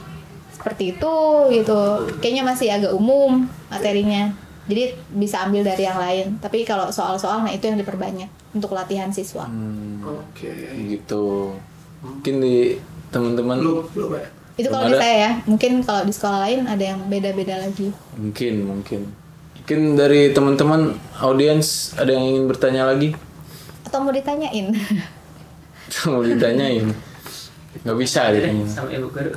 [0.53, 1.14] seperti itu
[1.53, 2.09] gitu.
[2.20, 4.33] Kayaknya masih agak umum materinya.
[4.64, 6.27] Jadi bisa ambil dari yang lain.
[6.40, 9.48] Tapi kalau soal-soal nah itu yang diperbanyak untuk latihan siswa.
[10.05, 10.53] Oke.
[10.88, 11.53] gitu.
[12.05, 12.77] Mungkin di
[13.09, 14.29] teman-teman ya?
[14.55, 15.31] itu kalau di saya ya.
[15.48, 17.92] Mungkin kalau di sekolah lain ada yang beda-beda lagi.
[18.16, 19.23] Mungkin mungkin
[19.64, 20.92] mungkin dari teman-teman
[21.24, 23.16] audiens ada yang ingin bertanya lagi?
[23.88, 24.77] Atau mau ditanyain?
[26.05, 26.92] Mau ditanyain?
[27.81, 28.68] Nggak bisa ditanya.
[28.68, 29.33] sama ibu guru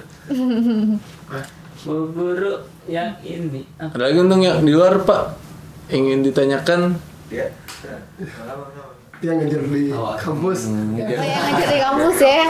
[1.88, 2.60] bu guru
[2.92, 3.63] yang ini.
[3.80, 5.40] Ada lagi untung yang di luar pak?
[5.96, 7.00] Ingin ditanyakan?
[9.24, 10.60] Yang ngejar di kampus.
[10.68, 12.44] Hmm, oh yang ngajar di kampus ya?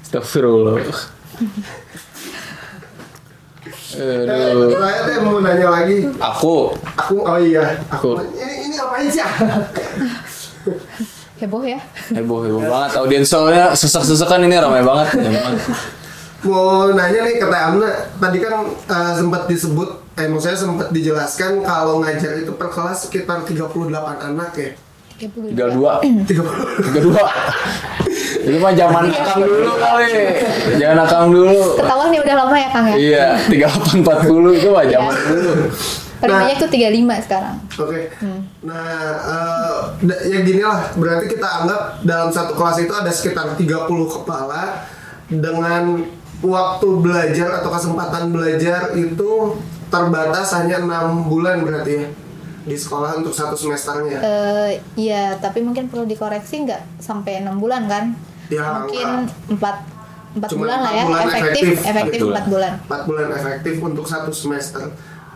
[0.00, 0.80] Astagfirullah
[3.96, 4.76] Aduh.
[4.76, 6.04] saya tuh mau nanya lagi.
[6.20, 7.80] Aku Aku, oh iya.
[7.88, 8.24] Aku, Aku.
[8.36, 9.22] ini, ini ngapain sih?
[11.36, 11.76] heboh ya
[12.16, 15.20] heboh heboh banget audiens soalnya sesak-sesakan ini ramai banget
[16.46, 17.90] mau nanya nih ke Amna.
[18.22, 19.88] Tadi kan eh, sempat disebut,
[20.20, 23.72] eh maksudnya sempat dijelaskan kalau ngajar itu per kelas sekitar 38
[24.32, 24.70] anak ya.
[25.16, 26.28] 32 tiga dua 30.
[26.28, 27.24] tiga dua
[28.46, 30.10] itu mah zaman akang dulu kali
[30.78, 34.52] jangan akang dulu ketahuan nih udah lama ya Kang ya iya tiga delapan empat puluh
[34.54, 35.52] itu mah zaman dulu
[36.16, 36.56] paling Nah.
[36.56, 38.00] tuh 35 sekarang Oke.
[38.64, 38.88] Nah,
[39.20, 40.88] eh, da- ya gini lah.
[40.96, 44.80] Berarti kita anggap dalam satu kelas itu ada sekitar 30 kepala
[45.28, 46.08] dengan
[46.40, 52.08] waktu belajar atau kesempatan belajar itu terbatas hanya enam bulan berarti ya
[52.64, 54.18] di sekolah untuk satu semesternya.
[54.18, 58.16] Eh, iya, tapi mungkin perlu dikoreksi nggak sampai enam bulan kan?
[58.48, 59.08] Ya, mungkin
[59.50, 59.76] empat
[60.32, 62.20] empat Cuma bulan lah empat ya, bulan efektif, efektif.
[62.22, 62.72] empat bulan.
[62.82, 64.84] 4 bulan efektif untuk satu semester.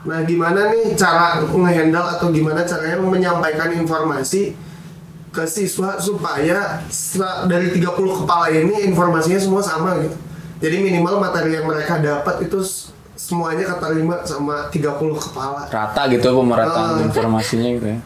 [0.00, 4.56] Nah, gimana nih cara ngehandle atau gimana caranya menyampaikan informasi
[5.30, 6.80] ke siswa supaya
[7.44, 7.86] dari 30
[8.18, 10.16] kepala ini informasinya semua sama gitu.
[10.60, 12.60] Jadi minimal materi yang mereka dapat itu
[13.14, 15.64] semuanya keterima sama 30 kepala.
[15.66, 17.04] rata gitu pemerataan Ah.
[17.04, 17.98] informasinya gitu ya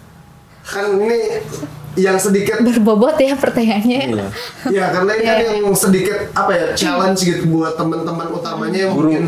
[0.60, 1.18] Kan ini
[1.96, 4.00] yang sedikit Berbobot ya pertanyaannya.
[4.10, 4.26] iya
[4.66, 5.50] ya karena ini kan Iya.
[5.56, 9.08] yang sedikit apa ya challenge gitu buat teman-teman utamanya yang Guru.
[9.08, 9.24] mungkin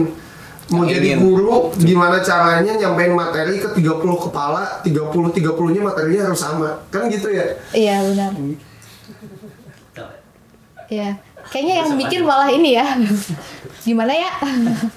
[0.66, 1.22] mau jadi ingin.
[1.22, 7.06] guru gimana caranya nyampein materi ke 30 kepala 30 30 nya materinya harus sama kan
[7.06, 8.30] gitu ya Iya benar.
[10.86, 11.18] Iya.
[11.46, 12.86] Kayaknya yang bikin malah ini ya.
[13.86, 14.30] Gimana ya?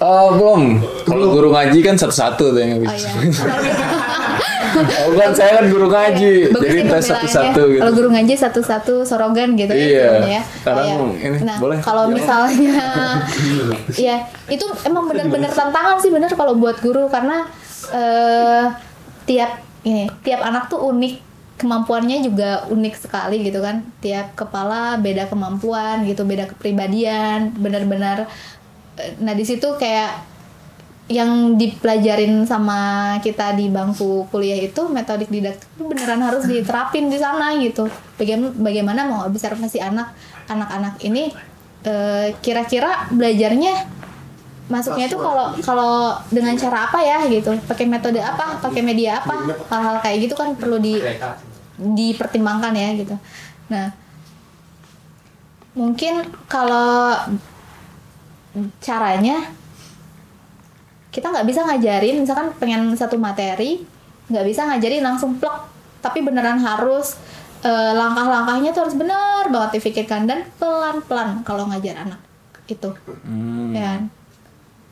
[0.02, 3.14] oh belum kalau guru ngaji kan satu-satu tuh yang Oh bisa iya.
[5.06, 8.94] oh kan saya kan guru ngaji Bagus jadi tes satu-satu gitu Kalau guru ngaji satu-satu
[9.06, 10.26] sorogan gitu Iya.
[10.26, 10.42] ya.
[10.42, 11.78] Sekarang ini nah, boleh.
[11.86, 12.82] kalau misalnya
[14.10, 17.46] ya itu emang benar-benar tantangan sih bener kalau buat guru karena
[17.94, 18.66] eh
[19.26, 21.29] tiap ini tiap anak tuh unik
[21.60, 23.84] kemampuannya juga unik sekali gitu kan.
[24.00, 28.26] Tiap kepala beda kemampuan gitu beda kepribadian benar-benar
[28.95, 30.26] eh, nah di situ kayak
[31.10, 37.17] yang dipelajarin sama kita di bangku kuliah itu metodik didaktik itu beneran harus diterapin di
[37.17, 37.89] sana gitu.
[38.15, 40.13] Bagaimana bagaimana mau observasi anak
[40.45, 41.34] anak-anak ini
[41.84, 44.00] eh, kira-kira belajarnya
[44.69, 49.50] masuknya itu kalau kalau dengan cara apa ya gitu, pakai metode apa, pakai media apa,
[49.65, 51.02] hal-hal kayak gitu kan perlu di
[51.80, 53.15] dipertimbangkan ya gitu.
[53.72, 53.88] Nah,
[55.74, 57.15] mungkin kalau
[58.84, 59.48] caranya
[61.10, 63.82] kita nggak bisa ngajarin misalkan pengen satu materi
[64.30, 65.65] nggak bisa ngajarin langsung plek
[66.06, 67.18] tapi beneran harus
[67.65, 72.20] eh, langkah-langkahnya tuh harus bener banget dipikirkan dan pelan-pelan kalau ngajar anak
[72.70, 72.94] itu
[73.26, 73.74] Hmm.
[73.74, 74.02] ya kan?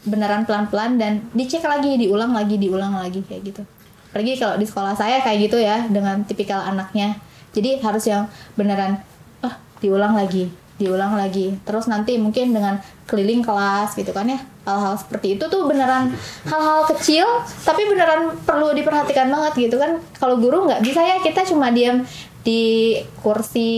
[0.07, 3.61] beneran pelan-pelan dan dicek lagi diulang lagi diulang lagi kayak gitu
[4.09, 7.17] apalagi kalau di sekolah saya kayak gitu ya dengan tipikal anaknya.
[7.55, 9.01] Jadi harus yang beneran
[9.41, 11.57] ah diulang lagi diulang lagi.
[11.65, 12.77] Terus nanti mungkin dengan
[13.09, 16.11] keliling kelas gitu kan ya hal-hal seperti itu tuh beneran
[16.43, 17.23] hal-hal kecil
[17.63, 19.97] tapi beneran perlu diperhatikan banget gitu kan.
[20.21, 22.05] Kalau guru nggak bisa ya kita cuma diam
[22.47, 23.69] di kursi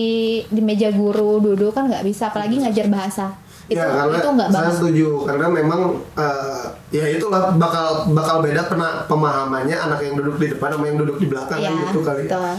[0.46, 3.34] di meja guru duduk kan nggak bisa apalagi ngajar bahasa
[3.70, 5.82] itu ya karena itu nggak saya banget setuju karena memang
[6.16, 10.98] eh, ya itulah bakal bakal beda pena pemahamannya anak yang duduk di depan sama yang
[10.98, 12.30] duduk di belakang kan Iya, gitu kali ya.
[12.32, 12.58] betul.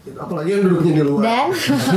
[0.00, 1.22] Apalagi yang duduknya di luar.
[1.22, 1.46] dan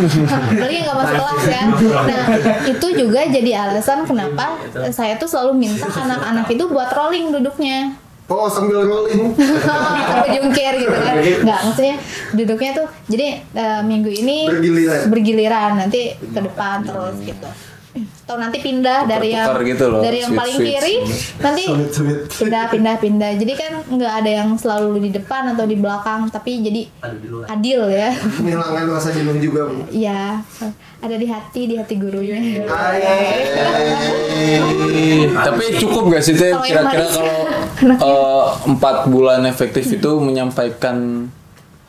[0.52, 1.64] apalagi nggak masuk kelas ya
[2.04, 2.24] nah
[2.66, 4.46] itu juga jadi alasan kenapa
[4.90, 7.96] saya tuh selalu minta anak-anak itu buat rolling duduknya
[8.26, 9.36] Oh sambil rolling.
[9.68, 11.96] sampai jungkir gitu kan nggak maksudnya
[12.32, 15.00] duduknya tuh jadi eh, minggu ini Bergiliran.
[15.08, 17.48] bergiliran nanti ke depan terus gitu
[17.94, 20.96] atau nanti pindah dari yang gitu loh, dari yang paling kiri
[21.38, 22.26] nanti Sulit-sulit.
[22.34, 26.66] pindah pindah pindah jadi kan nggak ada yang selalu di depan atau di belakang tapi
[26.66, 26.90] jadi
[27.46, 28.10] adil ya
[28.42, 29.70] Menghilangkan rasa jenuh juga.
[29.70, 29.86] Bu.
[29.90, 30.42] Iya,
[31.00, 32.66] ada di hati, di hati gurunya.
[35.34, 37.06] Tapi cukup gak sih teh yang kira-kira
[38.00, 41.28] kalau eh, empat bulan efektif itu menyampaikan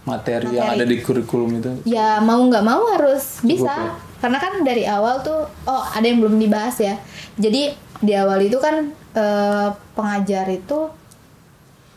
[0.05, 0.81] materi, yang Materi.
[0.81, 3.97] ada di kurikulum itu Ya mau nggak mau harus bisa, ya?
[4.23, 6.95] Karena kan dari awal tuh, oh ada yang belum dibahas ya.
[7.39, 7.75] Jadi
[8.05, 10.91] di awal itu kan eh, pengajar itu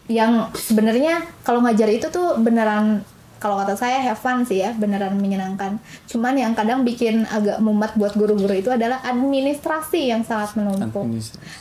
[0.08, 3.04] yang sebenarnya kalau ngajar itu tuh beneran
[3.38, 5.78] kalau kata saya have fun sih ya beneran menyenangkan.
[6.10, 11.06] Cuman yang kadang bikin agak mumet buat guru-guru itu adalah administrasi yang sangat menumpuk.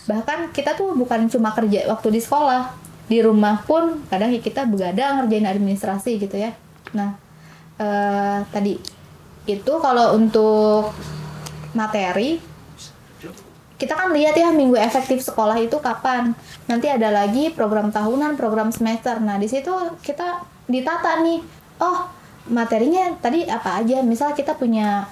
[0.09, 2.73] Bahkan kita tuh bukan cuma kerja waktu di sekolah
[3.07, 6.57] di rumah pun kadang ya kita begadang ngerjain administrasi gitu ya.
[6.97, 7.21] Nah
[7.77, 8.96] eh, tadi
[9.47, 10.91] itu kalau untuk
[11.73, 12.43] materi
[13.77, 16.33] kita kan lihat ya minggu efektif sekolah itu kapan
[16.65, 21.45] nanti ada lagi program tahunan program semester nah di situ kita ditata nih
[21.81, 22.09] oh
[22.49, 25.05] materinya tadi apa aja misal kita punya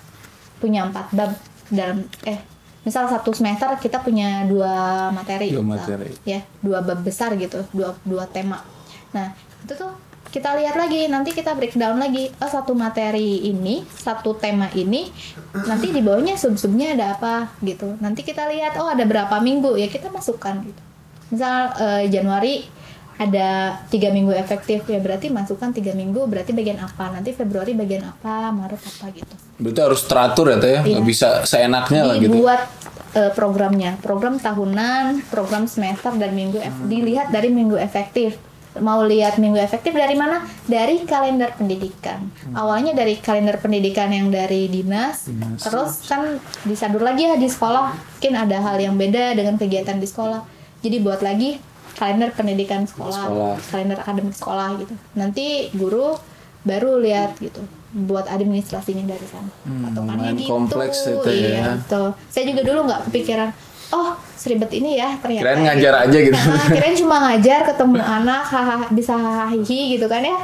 [0.58, 1.30] punya empat bab
[1.68, 2.40] dalam eh
[2.84, 6.00] misal satu semester kita punya dua materi Dua misal.
[6.00, 6.12] materi.
[6.24, 8.64] ya dua bab besar gitu dua dua tema
[9.12, 9.32] nah
[9.64, 9.92] itu tuh
[10.34, 12.26] kita lihat lagi nanti kita breakdown lagi.
[12.42, 15.06] Oh satu materi ini satu tema ini
[15.54, 17.94] nanti di bawahnya sub subnya ada apa gitu.
[18.02, 19.78] Nanti kita lihat oh ada berapa minggu.
[19.78, 20.82] Ya kita masukkan gitu.
[21.30, 22.66] Misal eh, Januari
[23.14, 24.82] ada tiga minggu efektif.
[24.90, 26.26] Ya berarti masukkan tiga minggu.
[26.26, 27.14] Berarti bagian apa?
[27.14, 28.50] Nanti Februari bagian apa?
[28.50, 29.34] Maret apa gitu.
[29.62, 30.80] Berarti harus teratur ya teh ya?
[30.82, 30.98] Iya.
[31.06, 32.34] bisa seenaknya lah gitu.
[32.34, 32.66] Dibuat
[33.14, 34.02] eh, programnya.
[34.02, 36.90] Program tahunan program semester dan minggu Hmm.
[36.90, 38.34] dilihat dari minggu efektif
[38.76, 42.54] mau lihat minggu efektif dari mana dari kalender pendidikan Hmm.
[42.56, 48.34] awalnya dari kalender pendidikan yang dari dinas, terus kan disadur lagi ya di sekolah mungkin
[48.34, 50.42] ada hal yang beda dengan kegiatan di sekolah
[50.80, 51.62] jadi buat lagi
[51.94, 53.54] kalender pendidikan sekolah, Sekolah.
[53.68, 56.18] kalender akademik sekolah gitu nanti guru
[56.60, 57.62] baru lihat gitu
[57.94, 61.46] buat administrasinya dari sana Hmm, Patokannya lumayan kompleks itu ya.
[61.52, 62.10] iya, betul.
[62.26, 63.48] Saya juga dulu nggak kepikiran,
[63.92, 65.42] oh seribet ini ya ternyata.
[65.46, 66.34] Kirain ngajar aja gitu.
[66.50, 70.38] Nah, kirain cuma ngajar ketemu anak, haha, bisa hahaha gitu kan ya.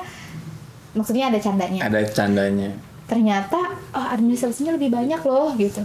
[0.95, 1.81] Maksudnya ada candanya.
[1.87, 2.71] ada candanya
[3.11, 3.59] Ternyata
[3.91, 5.83] oh, administrasinya lebih banyak loh gitu.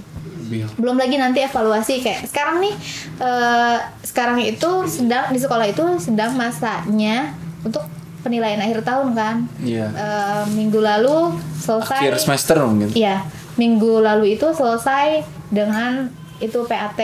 [0.77, 2.73] Belum lagi nanti evaluasi kayak sekarang nih,
[3.17, 7.33] eh, sekarang itu sedang di sekolah itu sedang masanya
[7.65, 7.81] untuk
[8.21, 9.35] penilaian akhir tahun kan.
[9.57, 9.89] Iya.
[9.89, 11.97] Eh, minggu lalu selesai.
[11.97, 13.25] akhir semester mungkin Iya,
[13.57, 16.99] minggu lalu itu selesai dengan itu PAT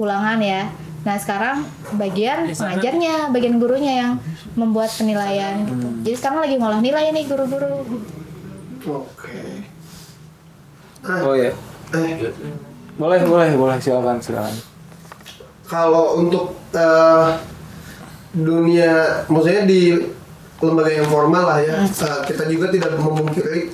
[0.00, 0.72] ulangan ya.
[1.04, 1.68] Nah sekarang
[2.00, 4.12] bagian pengajarnya, bagian gurunya yang
[4.56, 5.88] membuat penilaian gitu.
[6.08, 7.84] Jadi sekarang lagi ngolah nilai nih guru-guru.
[8.80, 9.68] Oke.
[11.04, 11.52] oh ya
[11.90, 12.28] Eh,
[13.00, 14.52] boleh boleh boleh silakan silakan
[15.70, 17.28] kalau untuk eh,
[18.34, 19.94] dunia, maksudnya di
[20.60, 23.70] lembaga yang formal lah ya, eh, kita juga tidak memungkiri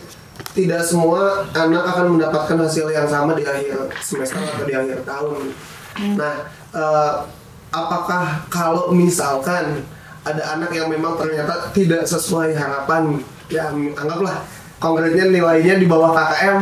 [0.53, 5.53] tidak semua anak akan mendapatkan hasil yang sama di akhir semester atau di akhir tahun.
[5.97, 6.35] Nah,
[6.77, 7.13] eh,
[7.73, 9.85] apakah kalau misalkan
[10.27, 14.43] ada anak yang memang ternyata tidak sesuai harapan, ya anggaplah
[14.83, 16.59] konkretnya nilainya di bawah KKM,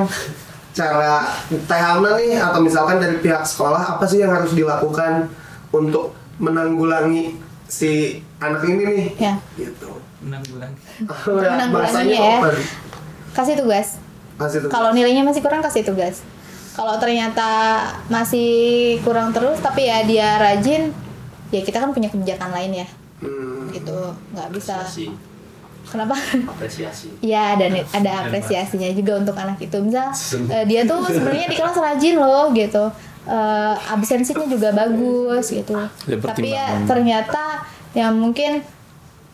[0.75, 5.31] cara THM nih atau misalkan dari pihak sekolah apa sih yang harus dilakukan
[5.71, 7.39] untuk menanggulangi
[7.71, 9.05] si anak ini nih?
[9.19, 9.35] Ya.
[9.55, 9.91] Gitu.
[10.25, 12.37] Menanggulanginya Bahasanya ya.
[12.41, 12.57] open.
[13.35, 13.89] Kasih tugas.
[14.41, 14.73] Kasih tugas.
[14.73, 16.25] Kalau nilainya masih kurang kasih tugas.
[16.75, 17.51] Kalau ternyata
[18.11, 20.91] masih kurang terus tapi ya dia rajin,
[21.55, 22.89] ya kita kan punya kebijakan lain ya.
[23.23, 23.71] Hmm.
[23.71, 23.99] Gitu,
[24.35, 24.83] nggak bisa.
[24.83, 25.15] apresiasi
[25.85, 26.17] Kenapa?
[26.51, 29.77] apresiasi Iya dan ada apresiasinya juga untuk anak itu.
[29.79, 30.11] Misal
[30.51, 32.85] eh, dia tuh sebenarnya di kelas rajin loh gitu.
[33.25, 35.79] Eh, absensinya juga bagus gitu.
[35.79, 37.63] Ada Tapi ya ternyata
[37.95, 38.67] yang mungkin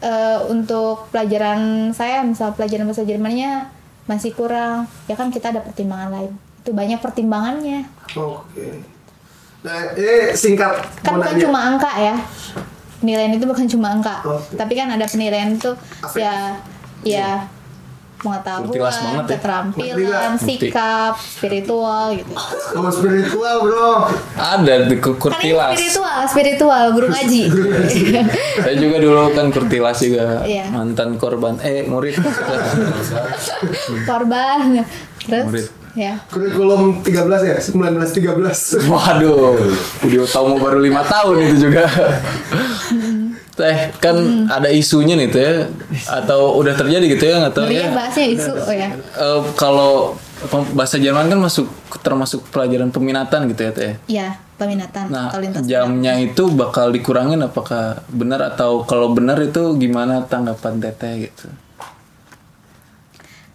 [0.05, 6.11] eh, untuk pelajaran saya misal pelajaran bahasa Jermannya masih kurang, ya kan kita ada pertimbangan
[6.11, 6.50] lain.
[6.61, 7.89] Itu banyak pertimbangannya.
[8.13, 8.85] Oke.
[9.61, 11.43] Nah, ini singkat Kan bukan nanya.
[11.43, 12.17] cuma angka ya.
[12.97, 14.21] Penilaian itu bukan cuma angka.
[14.23, 14.55] Oke.
[14.55, 16.21] Tapi kan ada penilaian itu Afektif.
[16.21, 16.37] ya
[17.01, 17.29] ya
[18.17, 19.31] pengetahuan, Kurtilas banget ya.
[19.33, 22.33] keterampilan, sikap, spiritual gitu.
[22.71, 23.93] Kalau spiritual bro.
[24.37, 25.73] Ada di Kan ini kurtilas.
[25.73, 27.43] spiritual, spiritual, guru ngaji.
[28.61, 30.69] Saya juga dulu kan kurtilas juga Iya.
[30.69, 32.21] mantan korban eh murid.
[34.05, 34.85] Korban.
[35.21, 35.67] Terus Murid.
[35.95, 36.19] Ya.
[36.31, 38.91] Kurikulum 13 ya, 1913.
[38.91, 39.59] Waduh,
[40.05, 41.85] Budi Utomo baru lima tahun itu juga.
[43.51, 44.17] Teh kan
[44.49, 45.69] ada isunya nih teh
[46.09, 47.85] atau udah terjadi gitu ya nggak tahu ya.
[47.85, 48.89] ya bahasnya isu oh ya.
[48.97, 50.17] Eh, kalau
[50.73, 51.69] bahasa Jerman kan masuk
[52.01, 53.93] termasuk pelajaran peminatan gitu ya teh.
[54.09, 59.77] Iya, peminatan Nah atau lintas jamnya itu bakal dikurangin apakah benar atau kalau benar itu
[59.77, 61.53] gimana tanggapan teteh gitu?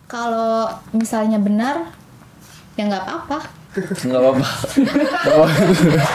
[0.06, 1.90] Kalau misalnya benar,
[2.76, 3.40] ya nggak apa-apa.
[3.76, 4.48] Nggak apa-apa.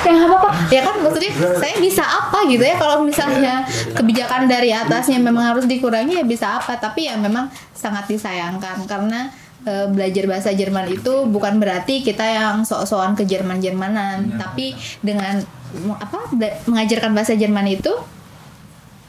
[0.05, 0.51] Ya nggak apa-apa.
[0.73, 5.69] Ya kan maksudnya saya bisa apa gitu ya kalau misalnya kebijakan dari atasnya memang harus
[5.69, 6.77] dikurangi ya bisa apa.
[6.81, 9.29] Tapi ya memang sangat disayangkan karena
[9.65, 14.73] eh, belajar bahasa Jerman itu bukan berarti kita yang sok-sokan ke Jerman-Jermanan, tapi
[15.05, 15.41] dengan
[16.01, 16.19] apa
[16.67, 17.93] mengajarkan bahasa Jerman itu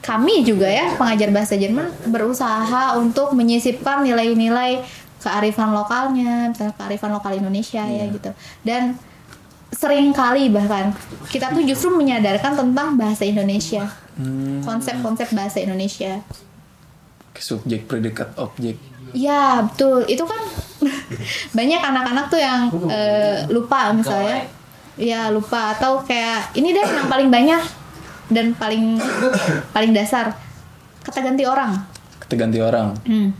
[0.02, 4.82] kami juga ya pengajar bahasa Jerman berusaha untuk menyisipkan nilai-nilai
[5.22, 8.30] kearifan lokalnya, misalnya kearifan lokal Indonesia ya gitu.
[8.66, 8.98] Dan
[9.72, 10.92] sering kali bahkan
[11.32, 13.88] kita tuh justru menyadarkan tentang bahasa Indonesia,
[14.66, 16.20] konsep-konsep bahasa Indonesia.
[17.32, 18.76] Subjek predikat objek.
[19.16, 20.40] Ya betul, itu kan
[21.58, 24.44] banyak anak-anak tuh yang eh, lupa misalnya,
[25.00, 27.62] ya lupa atau kayak ini deh yang paling banyak
[28.32, 29.00] dan paling
[29.74, 30.36] paling dasar
[31.02, 31.76] kata ganti orang.
[32.20, 32.94] Kata ganti orang.
[33.08, 33.32] Hmm.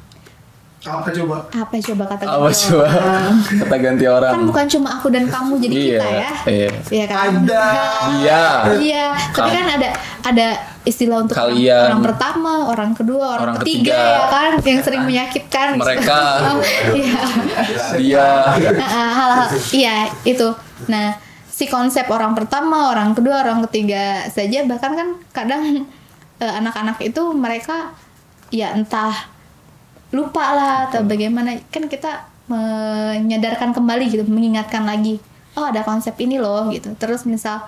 [0.83, 1.37] Apa coba?
[1.47, 2.87] Apa coba kata ganti Apa coba?
[2.91, 3.35] orang?
[3.57, 4.33] Kata ganti orang.
[4.33, 6.31] Kan bukan cuma aku dan kamu jadi Iya, kita ya.
[6.45, 6.69] iya.
[6.91, 7.27] Iya kan?
[7.39, 7.67] Ada.
[8.19, 8.43] Iya.
[8.83, 9.89] Iya, tapi kan ada
[10.21, 10.47] ada
[10.83, 11.87] istilah untuk orang- Kalian.
[11.89, 14.03] orang pertama, orang kedua, orang, Orang ketiga, ketiga.
[14.03, 15.69] ya kan yang sering menyakitkan.
[15.79, 16.21] Mereka.
[16.99, 17.23] Iya.
[17.95, 18.29] Dia.
[18.75, 20.49] Nah, hal-hal iya itu.
[20.85, 21.15] Nah,
[21.47, 25.87] si konsep orang pertama, orang kedua, orang ketiga saja bahkan kan kadang
[26.37, 27.95] eh, anak-anak itu mereka
[28.51, 29.31] ya entah
[30.13, 35.17] lupa lah atau bagaimana kan kita menyadarkan kembali gitu, mengingatkan lagi.
[35.53, 36.93] Oh, ada konsep ini loh gitu.
[36.97, 37.65] Terus misal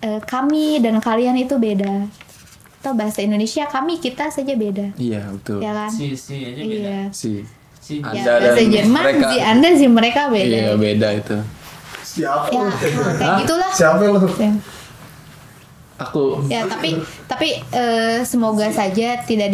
[0.00, 2.08] eh, kami dan kalian itu beda.
[2.80, 4.96] Atau bahasa Indonesia kami kita saja beda.
[4.96, 5.60] Iya betul.
[5.60, 5.90] Ya kan?
[5.92, 6.88] Si si aja beda.
[6.88, 7.00] Iya.
[7.12, 7.44] Si.
[7.80, 9.26] Si Ya, Anda bahasa dan Jerman mereka.
[9.28, 10.56] si Anda si mereka beda.
[10.56, 11.36] Iya beda itu.
[12.00, 12.46] Siapa?
[12.48, 12.70] Ya, lu?
[12.72, 13.70] nah, kayak gitulah.
[13.72, 14.20] Siapa lu?
[14.36, 14.50] Ya.
[16.00, 16.96] Aku Ya, tapi
[17.28, 19.48] tapi eh, semoga saja tidak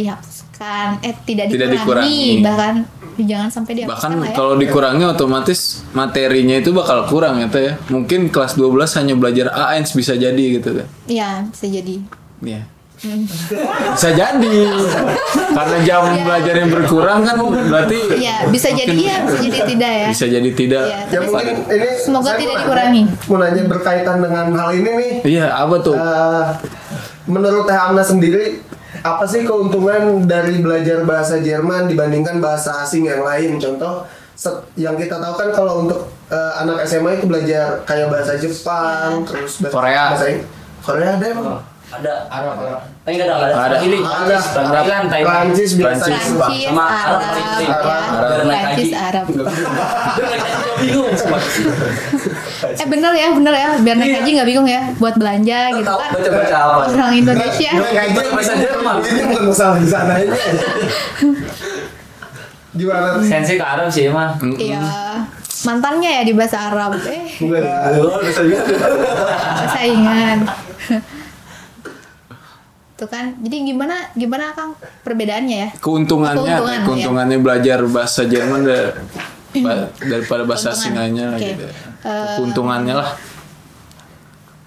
[0.57, 2.45] dihapuskan, eh tidak, Tidak dikurangi, dikurangi.
[2.45, 2.75] bahkan
[3.19, 4.35] jangan sampai dihapuskan bahkan ya.
[4.35, 5.61] kalau dikurangi otomatis
[5.92, 7.75] materinya itu bakal kurang ya teh ya.
[7.88, 10.87] Mungkin kelas 12 hanya belajar ANS bisa jadi gitu kan.
[11.07, 11.97] Iya, bisa jadi.
[12.40, 12.62] Iya.
[13.92, 14.57] Bisa jadi.
[15.53, 16.25] Karena jam Iya.
[16.25, 17.37] belajar yang berkurang kan
[17.69, 20.07] berarti Iya, bisa jadi iya, bisa jadi tidak ya.
[20.09, 20.85] Bisa jadi tidak.
[20.88, 23.03] Iya, Ya tapi mungkin ini Semoga saya tidak mau dikurangi.
[23.29, 25.12] Mau nanya berkaitan dengan hal ini nih.
[25.29, 25.92] Iya, apa tuh?
[25.92, 26.45] Eh,
[27.27, 28.64] menurut Teh Amna sendiri
[29.09, 33.57] apa sih keuntungan dari belajar bahasa Jerman dibandingkan bahasa asing yang lain?
[33.57, 38.35] Contoh set- yang kita tahu kan kalau untuk eh, anak SMA itu belajar kayak bahasa
[38.35, 39.29] Jepang, Iya.
[39.29, 40.03] terus bahasa Korea.
[40.11, 40.27] bahasa
[40.83, 41.47] Korea ada emang.
[41.49, 42.81] Oh, ada Arab Arab.
[43.01, 43.55] Tapi enggak ada, ada.
[43.64, 43.77] Ada.
[43.81, 44.37] Ini Ada.
[44.42, 45.27] Thailand, Thailand.
[45.47, 46.03] Prancis biasa.
[46.03, 46.27] Prancis.
[46.29, 47.69] Prancis, Sama Arab, Arab, ya.
[47.71, 48.31] Arab.
[48.42, 49.25] Prancis, Arab.
[50.77, 51.38] Bingung semua.
[52.57, 56.11] Eh bener ya, bener ya, biar naik haji nggak bingung ya, buat belanja gitu kan.
[56.11, 56.75] baca-baca apa?
[56.88, 57.71] Orang Indonesia.
[57.75, 58.97] Ngaji Bahasa Jerman.
[59.03, 60.31] Ini bukan masalah di sana aja.
[62.77, 63.09] Gimana?
[63.21, 64.37] Sensi ke Arab sih mah.
[64.38, 64.81] Iya.
[65.64, 66.92] Mantannya ya di bahasa Arab.
[67.01, 67.62] Eh, Bukan.
[69.66, 70.38] saingan.
[72.97, 73.33] Tuh kan.
[73.40, 74.73] Jadi gimana gimana Kang
[75.05, 75.69] perbedaannya ya?
[75.77, 78.92] keuntungannya Keuntungan, keuntungannya belajar bahasa Jerman da-
[79.64, 81.57] ba- daripada bahasa singanya Oke.
[81.57, 81.66] gitu.
[82.05, 83.11] Eh, keuntungannya lah.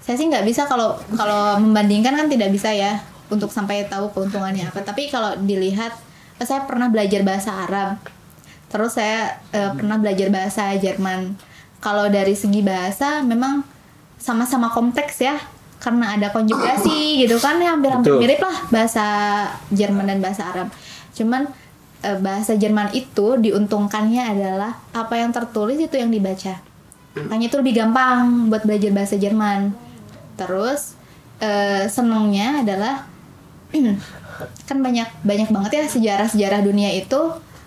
[0.00, 2.98] Saya sih nggak bisa kalau kalau membandingkan kan tidak bisa ya
[3.30, 4.82] untuk sampai tahu keuntungannya apa.
[4.82, 5.94] Tapi kalau dilihat
[6.40, 8.00] saya pernah belajar bahasa Arab.
[8.70, 11.34] Terus saya eh, pernah belajar bahasa Jerman.
[11.80, 13.62] Kalau dari segi bahasa memang
[14.18, 15.38] sama-sama kompleks ya.
[15.80, 19.04] Karena ada konjugasi gitu kan ya hampir-hampir mirip lah bahasa
[19.72, 20.68] Jerman dan bahasa Arab.
[21.16, 21.48] Cuman
[22.02, 26.60] eh, bahasa Jerman itu diuntungkannya adalah apa yang tertulis itu yang dibaca.
[27.16, 29.74] Makanya itu lebih gampang buat belajar bahasa Jerman.
[30.38, 30.94] Terus
[31.42, 33.06] eh, senengnya adalah
[34.68, 37.20] kan banyak banyak banget ya sejarah-sejarah dunia itu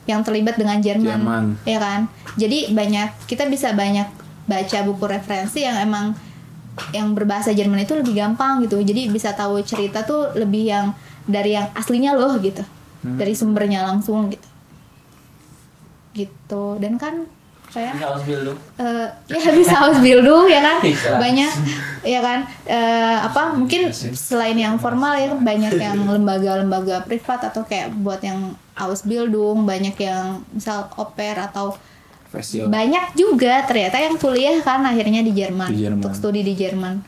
[0.03, 1.45] yang terlibat dengan Jerman, Jerman.
[1.63, 2.11] ya kan?
[2.35, 4.09] Jadi banyak kita bisa banyak
[4.43, 6.11] baca buku referensi yang emang
[6.91, 8.81] yang berbahasa Jerman itu lebih gampang gitu.
[8.81, 10.85] Jadi bisa tahu cerita tuh lebih yang
[11.23, 12.65] dari yang aslinya loh gitu.
[13.03, 14.47] Dari sumbernya langsung gitu.
[16.13, 16.65] gitu.
[16.79, 17.27] Dan kan
[17.73, 18.37] kayak Bisa
[18.77, 20.77] eh ya bisa Ausbildung ya kan?
[21.17, 21.51] Banyak
[22.05, 22.39] ya kan?
[22.69, 28.53] Eh, apa mungkin selain yang formal ya banyak yang lembaga-lembaga privat atau kayak buat yang
[28.77, 31.73] Ausbildung banyak yang misal oper atau
[32.29, 32.69] Festival.
[32.69, 35.97] banyak juga ternyata yang kuliah kan akhirnya di Jerman, Di Jerman.
[36.01, 37.01] untuk studi di Jerman.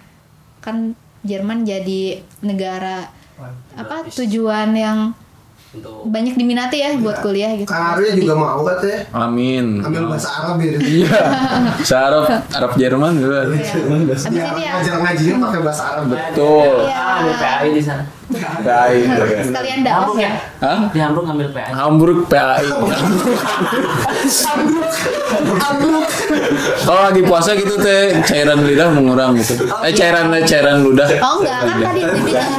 [0.62, 0.94] Kan
[1.26, 3.10] Jerman jadi negara
[3.74, 5.14] apa tujuan yang
[5.76, 9.84] Untuk banyak diminati ya buat kuliah gitu Arya juga mau katanya Amin.
[9.84, 10.80] ambil bahasa Arab ya.
[10.80, 11.20] Iya.
[11.84, 12.24] Saya Arab,
[12.56, 13.40] Arab Jerman juga.
[13.52, 13.76] Iya.
[13.84, 16.04] Habis Ya, ini ya ngajar ngajinya pakai bahasa Arab.
[16.08, 16.88] Betul.
[16.88, 17.00] Iya.
[17.04, 18.04] Ah, PAI di sana.
[18.66, 19.06] Baik.
[19.46, 20.32] sekalian dakwah Hamburg ya ya?
[20.66, 20.80] Hah?
[20.90, 21.72] Di Hamburg ngambil PAI.
[21.76, 22.66] Hamburg PAI.
[26.86, 29.68] Kalau lagi puasa gitu teh cairan lidah mengurang gitu.
[29.84, 31.08] Eh cairan cairan ludah.
[31.22, 32.50] Oh enggak kan tadi dibilang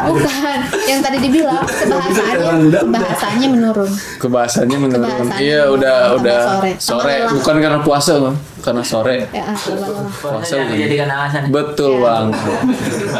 [0.00, 3.90] bukan yang tadi dibilang kebahasaannya bahasanya menurun.
[4.18, 5.02] Kebahasannya menurun.
[5.02, 6.72] Kebahasannya Iya menurun udah tambah udah sore.
[6.78, 9.18] sore, bukan karena puasa loh, karena sore.
[9.30, 9.58] Ya, ah.
[9.58, 10.74] Puasa Jangan bukan.
[10.74, 11.42] dijadikan alasan.
[11.48, 12.04] Betul Iya.
[12.04, 12.26] bang.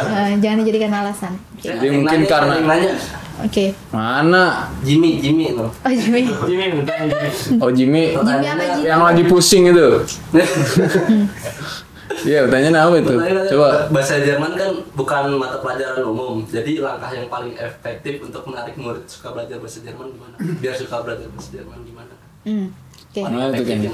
[0.09, 1.33] Eh, jangan dijadikan alasan.
[1.59, 2.93] Jadi mungkin karena- nanya
[3.39, 3.71] Oke.
[3.89, 4.67] Mana?
[4.83, 5.71] Jimmy, Jimmy loh.
[5.79, 6.27] Oh Jimmy.
[6.43, 7.29] Jimmy, udah Jimmy.
[7.55, 8.83] Oh Jimmy Jimmy apa Jimmy?
[8.83, 9.87] yang lagi pusing itu.
[12.09, 13.13] Iya, pertanyaan apa itu?
[13.53, 13.69] Coba.
[13.93, 19.05] bahasa Jerman kan bukan mata pelajaran umum jadi langkah yang paling efektif untuk menarik murid
[19.05, 22.71] suka belajar bahasa Jerman gimana biar suka belajar bahasa Jerman gimana Hmm.
[23.09, 23.25] Oke.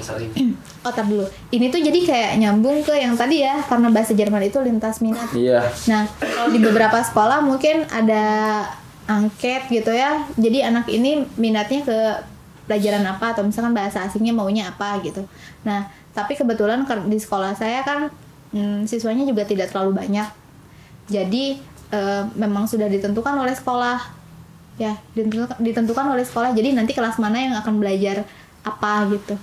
[0.04, 0.32] Sering
[0.86, 1.26] Oh, tar dulu.
[1.50, 5.32] Ini tuh jadi kayak nyambung ke yang tadi ya, karena bahasa Jerman itu lintas minat.
[5.34, 5.66] Iya.
[5.90, 8.24] Nah, kalau di beberapa sekolah mungkin ada
[9.10, 10.30] angket gitu ya.
[10.38, 11.98] Jadi anak ini minatnya ke
[12.70, 15.24] pelajaran apa atau misalkan bahasa asingnya maunya apa gitu.
[15.66, 18.08] Nah, tapi kebetulan di sekolah saya kan
[18.50, 20.26] hmm, siswanya juga tidak terlalu banyak.
[21.06, 21.60] Jadi
[21.92, 24.00] eh, memang sudah ditentukan oleh sekolah.
[24.76, 26.52] Ya, ditentukan, ditentukan oleh sekolah.
[26.52, 28.24] Jadi nanti kelas mana yang akan belajar
[28.64, 29.36] apa gitu.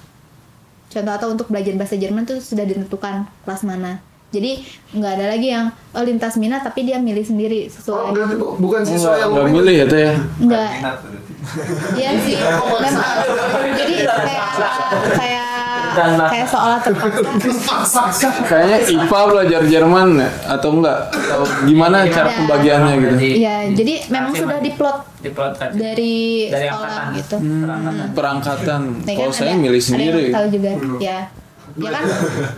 [0.88, 4.00] Contoh atau untuk belajar bahasa Jerman tuh sudah ditentukan kelas mana.
[4.28, 8.12] Jadi nggak ada lagi yang oh, lintas minat tapi dia milih sendiri Oh, sesuai.
[8.12, 10.14] berarti bu- bukan siswa Enggak, yang enggak milih ya teh ya.
[10.40, 10.70] Enggak.
[11.92, 12.36] Iya sih.
[12.84, 13.16] Memang.
[13.72, 14.46] Jadi kayak
[15.16, 15.51] kayak
[15.94, 18.02] kayak seolah terpaksa.
[18.44, 20.08] Kayaknya IPA belajar Jerman
[20.44, 20.98] atau enggak?
[21.10, 22.38] Atau gimana cara Ada.
[22.38, 23.14] pembagiannya gitu?
[23.38, 25.70] Iya, jadi memang sudah diplot Diplot kan.
[25.72, 27.06] dari, Dari sekolah angkatan.
[27.14, 27.36] gitu.
[28.12, 28.80] Perangkatan.
[29.02, 30.24] Nih Kalau kan saya milih sendiri.
[30.30, 30.70] tahu juga.
[30.98, 31.18] Ya.
[31.74, 32.04] Ya kan?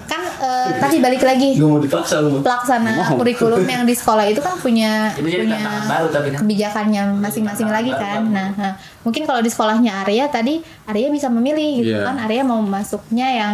[0.05, 1.55] Kan eh, tadi balik lagi.
[1.57, 6.07] mau dipaksa lu Pelaksana kurikulum yang di sekolah itu kan punya Itu jadi punya baru
[6.09, 6.39] tapi kan.
[6.41, 8.27] kebijakannya masing-masing lagi kan.
[8.27, 12.03] Nah, nah, mungkin kalau di sekolahnya Arya tadi Arya bisa memilih gitu Iya.
[12.05, 12.17] kan.
[12.21, 13.53] Arya mau masuknya yang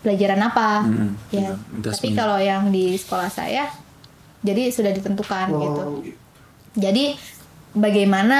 [0.00, 0.82] pelajaran apa.
[0.82, 1.10] Mm-mm.
[1.30, 1.54] Ya.
[1.54, 2.18] Lintas Tapi minat.
[2.18, 3.70] kalau yang di sekolah saya
[4.40, 5.82] jadi sudah ditentukan gitu.
[5.82, 6.02] Oh,
[6.74, 7.14] Jadi
[7.72, 8.38] bagaimana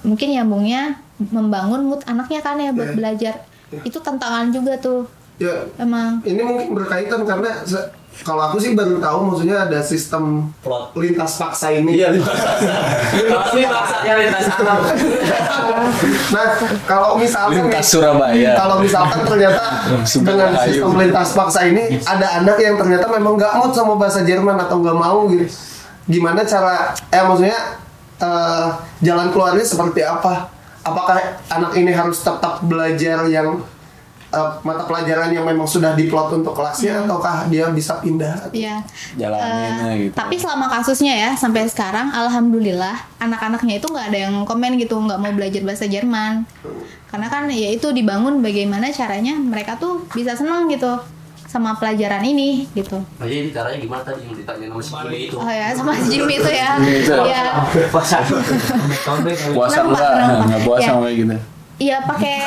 [0.00, 0.82] mungkin nyambungnya
[1.24, 2.96] membangun mood anaknya kan ya buat Iya.
[2.96, 3.34] belajar.
[3.80, 5.06] Itu tantangan juga tuh.
[5.34, 7.90] Ya, Emang ini mungkin berkaitan karena se-
[8.22, 11.98] kalau aku sih baru tahu maksudnya ada sistem plot lintas paksa ini.
[11.98, 14.78] iya Tapi bahasanya lintas alam.
[16.30, 16.46] Nah,
[16.84, 18.54] kalau misalkan Lintas Surabaya.
[18.54, 19.62] kalau misalkan ternyata
[20.00, 24.54] dengan sistem lintas paksa ini ada anak yang ternyata memang nggak mood sama bahasa Jerman
[24.56, 25.46] atau nggak mau gitu.
[26.06, 27.58] Gimana cara eh maksudnya
[28.18, 28.66] eh,
[29.00, 30.48] jalan keluarnya seperti apa?
[30.80, 31.16] Apakah
[31.48, 33.58] anak ini harus tetap belajar yang
[34.36, 38.50] eh, mata pelajaran yang memang sudah diplot untuk kelasnya ataukah dia bisa pindah?
[38.50, 38.82] ya
[39.14, 40.14] Jalaninnya Eh, gitu.
[40.14, 45.16] Tapi selama kasusnya ya sampai sekarang, alhamdulillah anak-anaknya itu nggak ada yang komen gitu nggak
[45.16, 46.42] mau belajar bahasa Jerman.
[47.06, 50.98] Karena kan ya itu dibangun bagaimana caranya mereka tuh bisa senang gitu
[51.44, 52.98] sama pelajaran ini gitu.
[53.14, 56.10] nah, jadi caranya gimana tadi yang ditanya nama si Jimmy itu Oh ya sama si
[56.10, 56.74] Jimmy itu ya.
[56.76, 57.14] Jimmy itu.
[57.14, 57.42] ya.
[57.94, 58.18] Puasa.
[59.54, 60.10] Puasa enggak?
[60.42, 60.98] Enggak puasa Ya.
[60.98, 61.36] kayak gitu.
[61.74, 62.38] Iya pakai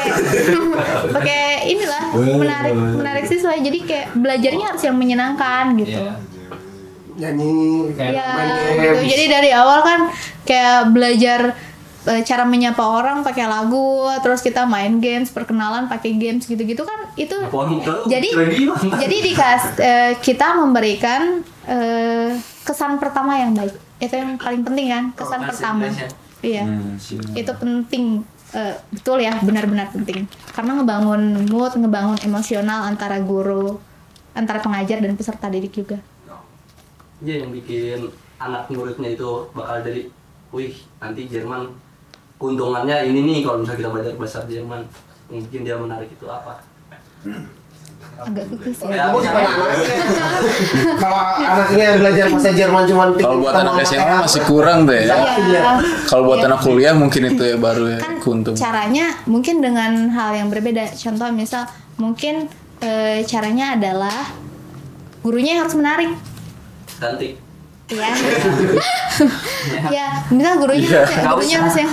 [1.16, 6.00] pakai inilah menarik menarik siswa jadi kayak belajarnya harus yang menyenangkan gitu.
[6.00, 6.16] Iya.
[7.18, 9.00] Nyanyi, Kayak Ya, main gitu.
[9.10, 10.00] Jadi dari awal kan
[10.46, 11.58] kayak belajar
[12.06, 17.10] eh, cara menyapa orang pakai lagu, terus kita main games, perkenalan pakai games gitu-gitu kan
[17.18, 17.36] itu.
[18.06, 18.30] Jadi
[18.96, 23.74] jadi dikas eh, kita memberikan eh, kesan pertama yang baik.
[23.98, 25.84] Itu yang paling penting kan, kesan Oh, pertama.
[25.90, 26.16] first
[26.46, 26.64] Iya.
[26.70, 27.02] Hmm.
[27.34, 28.22] Itu penting
[28.58, 30.26] eh, betul ya, benar-benar penting.
[30.52, 33.78] Karena ngebangun mood, ngebangun emosional antara guru,
[34.34, 36.02] antara pengajar dan peserta didik juga.
[37.18, 40.06] Iya yang bikin anak muridnya itu bakal jadi
[40.54, 41.74] wih nanti Jerman
[42.38, 44.82] keuntungannya ini nih kalau misalnya kita belajar bahasa Jerman
[45.34, 46.62] yang bikin dia menarik itu apa
[48.20, 49.48] agak kukis Ya, ya.
[50.98, 55.06] Kalau anaknya belajar bahasa Jerman cuma Kalau buat anak SMA masih kurang deh.
[55.06, 55.82] Iya.
[56.06, 56.48] Kalau buat Iya.
[56.48, 58.54] anak kuliah mungkin itu ya baru ya kan kuntum.
[58.54, 61.64] caranya mungkin dengan hal yang berbeda contoh misal
[61.96, 62.50] mungkin
[62.80, 64.30] eh, caranya adalah
[65.20, 66.12] gurunya yang harus menarik
[66.96, 67.38] cantik
[67.88, 68.12] ya
[69.96, 71.04] ya misal gurunya Iya.
[71.08, 71.90] harus, gurunya harus yang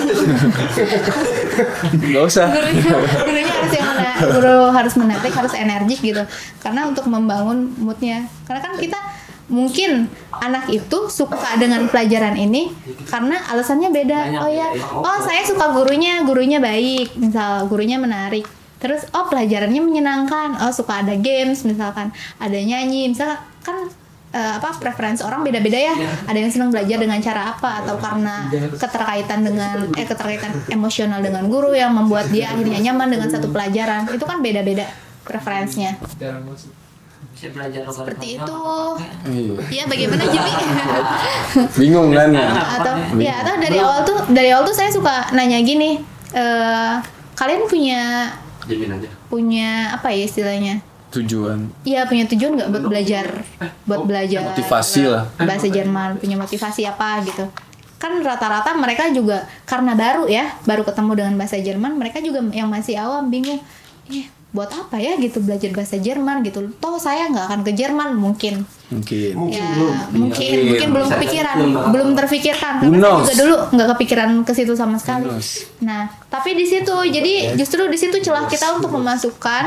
[2.04, 2.46] Gak usah.
[2.50, 2.82] gurunya
[3.16, 3.83] gurunya harus yang
[4.22, 6.22] guru harus menarik harus energik gitu.
[6.60, 8.26] Karena untuk membangun moodnya.
[8.46, 8.98] Karena kan kita
[9.44, 12.72] mungkin anak itu suka dengan pelajaran ini
[13.12, 14.18] karena alasannya beda.
[14.40, 14.84] Oh ya ya.
[14.88, 17.16] oh saya suka gurunya gurunya baik.
[17.20, 18.48] Misal gurunya menarik.
[18.80, 20.60] Terus oh pelajarannya menyenangkan.
[20.64, 23.12] Oh suka ada games misalkan ada nyanyi.
[23.12, 23.76] Misalkan kan
[24.34, 25.94] eh, apa preferensi orang beda-beda ya.
[26.26, 31.46] Ada yang senang belajar dengan cara apa atau karena keterkaitan dengan eh keterkaitan emosional dengan
[31.46, 34.10] guru yang membuat dia akhirnya nyaman dengan satu pelajaran.
[34.10, 34.90] Itu kan beda-beda
[35.24, 35.96] preferensinya
[37.34, 38.58] Bisa belajar seperti itu.
[39.26, 39.54] Iya.
[39.66, 40.52] ya bagaimana Jimmy?
[41.82, 42.46] Bingung kan ya?
[42.78, 45.98] atau ya atau dari awal tuh dari awal tuh saya suka nanya gini
[46.34, 46.94] eh
[47.34, 48.30] kalian punya
[48.70, 50.74] jamin aja punya apa ya istilahnya
[51.20, 51.58] Tujuan.
[51.86, 53.26] Iya punya tujuan nggak buat belajar
[53.86, 55.24] buat belajar Motivasi lah.
[55.38, 57.46] bahasa Jerman punya motivasi apa gitu
[58.04, 62.68] kan rata-rata mereka juga karena baru ya baru ketemu dengan bahasa Jerman mereka juga yang
[62.68, 63.64] masih awam bingung
[64.12, 65.18] eh buat apa ya?
[65.18, 66.70] gitu belajar bahasa Jerman gitu.
[66.78, 68.14] Toh saya nggak akan ke Jerman.
[68.14, 68.62] Mungkin.
[68.94, 69.34] Mungkin.
[69.50, 69.66] ya
[70.14, 70.58] mungkin Mungkin.
[70.70, 71.56] mungkin belum kepikiran.
[71.90, 75.26] belum terfikirkan Who karena saya juga dulu nggak kepikiran ke situ sama sekali.
[75.82, 79.64] Nah tapi di situ jadi justru di situ celah kita untuk memasukkan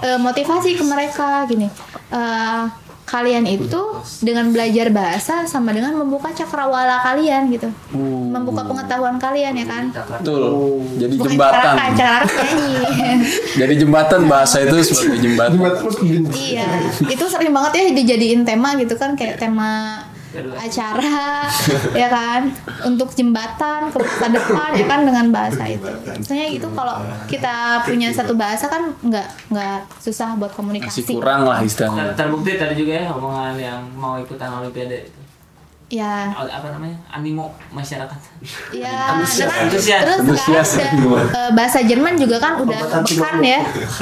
[0.00, 1.68] eh, motivasi ke mereka gini.
[2.08, 2.64] Eh,
[3.04, 3.82] kalian itu
[4.24, 7.68] dengan belajar bahasa sama dengan membuka cakrawala kalian gitu.
[8.32, 9.84] Membuka pengetahuan kalian ya kan?
[9.92, 10.80] Betul.
[10.96, 11.74] Jadi bukan jembatan.
[11.94, 13.28] carakan nyanyi
[13.60, 15.60] Jadi jembatan bahasa itu sebagai jembatan.
[16.32, 16.68] Iya,
[17.12, 20.00] itu sering banget ya dijadiin tema gitu kan kayak tema
[20.36, 21.46] acara
[22.00, 22.40] ya kan
[22.82, 25.86] untuk jembatan ke masa depan ya kan dengan bahasa itu.
[26.14, 31.00] Misalnya gitu kalau kita punya satu bahasa kan nggak nggak susah buat Masih komunikasi.
[31.14, 32.12] kurang lah istilahnya.
[32.12, 35.20] Ter- terbukti tadi juga ya omongan yang mau ikutan olimpiade itu
[35.86, 38.18] Ya, apa namanya animo masyarakat
[38.72, 38.88] ya.
[39.14, 39.46] Antusias.
[39.46, 40.00] dengan- Antusias.
[40.00, 40.66] Terus Antusias.
[40.66, 43.60] sekarang udah eh, bahasa Jerman juga kan udah bekan ya,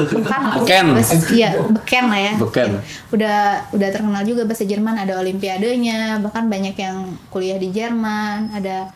[0.08, 0.40] bekan.
[0.56, 0.86] Beken.
[1.28, 2.32] Iya, beken lah ya.
[2.38, 2.70] Beken.
[3.10, 3.38] udah
[3.70, 6.96] udah terkenal juga bahasa Jerman ada olimpiadenya bahkan banyak yang
[7.28, 8.88] kuliah di Jerman ada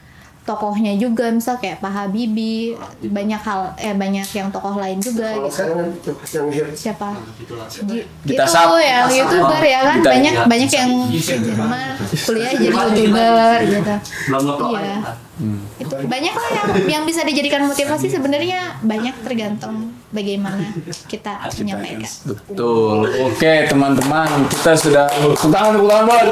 [0.47, 5.44] tokohnya juga misal kayak Pak Habibie banyak hal eh banyak yang tokoh lain juga Kalau
[5.44, 5.53] gitu.
[5.53, 5.88] sekarang kan
[6.24, 6.66] yang hit.
[6.72, 7.09] Siapa?
[7.36, 8.70] Itulah Gi- Gita itu Sap.
[8.78, 9.97] yang youtuber ya kan?
[9.97, 11.88] Gita- banyak Gita- banyak yang Jerman
[12.22, 13.94] kuliah jadi youtuber gitu.
[14.30, 14.99] Belum Iya.
[15.37, 15.61] Aja.
[15.76, 20.72] itu banyak lah yang yang bisa dijadikan motivasi sebenarnya banyak tergantung bagaimana
[21.12, 23.05] kita menyampaikan Betul.
[23.28, 26.24] Oke teman-teman, kita sudah tepuk tangan, tepuk tangan boleh,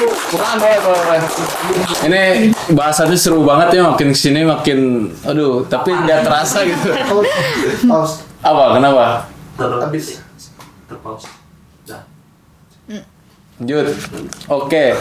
[0.00, 1.22] tepuk tangan boleh, boleh, boleh.
[2.08, 2.22] Ini
[2.72, 6.88] bahasannya seru banget ya, makin ke sini makin, aduh, tapi nggak terasa gitu.
[8.42, 8.64] Apa?
[8.80, 9.28] Kenapa?
[9.60, 10.24] Habis.
[10.88, 11.28] terpause
[11.86, 12.02] Dah.
[13.60, 13.86] Lanjut.
[14.50, 14.96] Oke.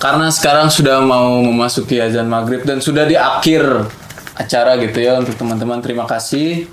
[0.00, 3.64] Karena sekarang sudah mau memasuki azan maghrib dan sudah di akhir
[4.36, 5.84] acara gitu ya untuk teman-teman.
[5.84, 6.66] Terima kasih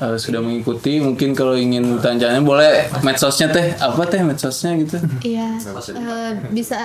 [0.00, 0.98] eh, sudah mengikuti.
[0.98, 4.96] Mungkin kalau ingin tanya boleh medsosnya teh apa teh medsosnya gitu.
[5.22, 5.60] Iya,
[5.94, 6.78] eh, bisa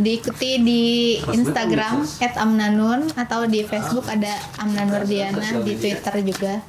[0.00, 0.82] diikuti di
[1.28, 2.08] Instagram
[2.40, 6.64] @amnanun atau di Facebook ada Amnan Wardiana, di Twitter juga.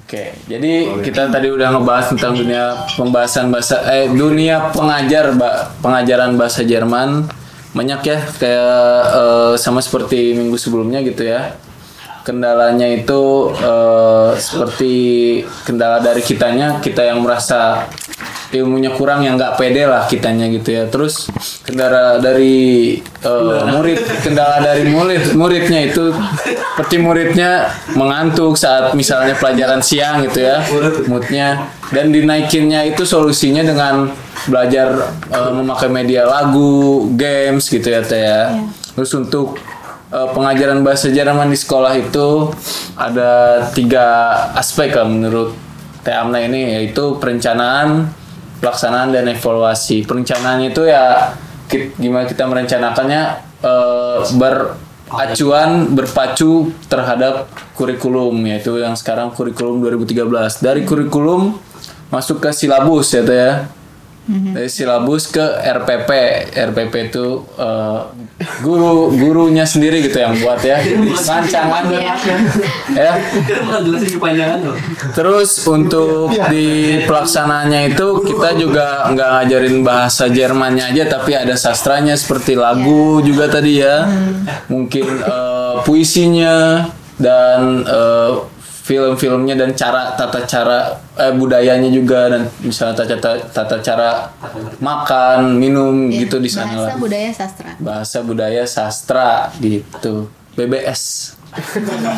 [0.00, 0.72] Oke, jadi
[1.04, 5.36] kita tadi udah ngebahas tentang dunia pembahasan bahasa eh dunia pengajar
[5.84, 7.28] pengajaran bahasa Jerman
[7.76, 11.60] banyak ya kayak eh, sama seperti minggu sebelumnya gitu ya.
[12.26, 14.94] Kendalanya itu eh, seperti
[15.62, 17.86] kendala dari kitanya kita yang merasa
[18.50, 20.90] ilmunya kurang yang nggak pede lah kitanya gitu ya.
[20.90, 21.30] Terus
[21.62, 26.10] kendala dari eh, murid kendala dari murid muridnya itu
[26.74, 30.66] seperti muridnya mengantuk saat misalnya pelajaran siang gitu ya
[31.06, 31.70] moodnya.
[31.94, 34.10] Dan dinaikinnya itu solusinya dengan
[34.50, 38.50] belajar eh, memakai media lagu games gitu ya teh ya.
[38.98, 39.62] Terus untuk
[40.08, 42.50] eh, pengajaran bahasa Jerman di sekolah itu
[42.94, 44.04] ada tiga
[44.54, 45.52] aspek lah menurut
[46.02, 48.06] Teh Amna ini yaitu perencanaan
[48.56, 50.06] pelaksanaan dan evaluasi.
[50.06, 51.34] Perencanaan itu ya
[51.66, 53.22] ki- gimana kita merencanakannya
[53.60, 61.58] eh, beracuan berpacu terhadap kurikulum yaitu yang sekarang kurikulum 2013 dari kurikulum
[62.06, 63.54] masuk ke silabus ya teh
[64.26, 66.10] ya dari silabus ke RPP
[66.50, 68.00] RPP itu eh,
[68.60, 70.82] guru gurunya sendiri gitu yang buat ya.
[70.82, 73.12] Rancangan ya.
[75.14, 82.18] Terus untuk di pelaksananya itu kita juga nggak ngajarin bahasa Jermannya aja tapi ada sastranya
[82.18, 84.10] seperti lagu juga tadi ya.
[84.66, 88.55] Mungkin eh, puisinya dan eh,
[88.86, 90.78] film-filmnya dan cara tata cara
[91.18, 94.30] eh, budayanya juga dan misalnya tata tata, tata cara
[94.78, 96.96] makan, minum Iya, gitu di sana bahasa lah.
[96.96, 100.30] budaya sastra Bahasa budaya sastra gitu.
[100.54, 101.34] BBS.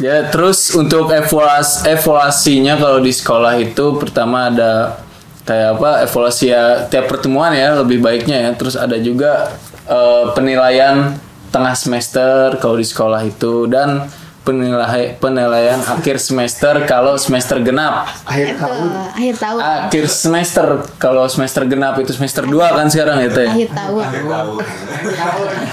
[0.00, 5.00] Ya terus untuk evaluasi evaluasinya kalau di sekolah itu pertama ada
[5.42, 9.56] kayak apa evaluasi ya tiap pertemuan ya lebih baiknya ya terus ada juga
[9.88, 11.16] eh, penilaian
[11.48, 14.04] tengah semester kalau di sekolah itu dan
[14.40, 18.08] penilaian penilaian akhir semester kalau semester genap.
[18.24, 18.64] Akhir itu
[19.12, 19.60] akhir tahun.
[19.60, 20.66] Akhir semester
[20.96, 23.48] kalau semester genap itu semester 2 kan sekarang ya teh?
[23.48, 24.04] Akhir tahun.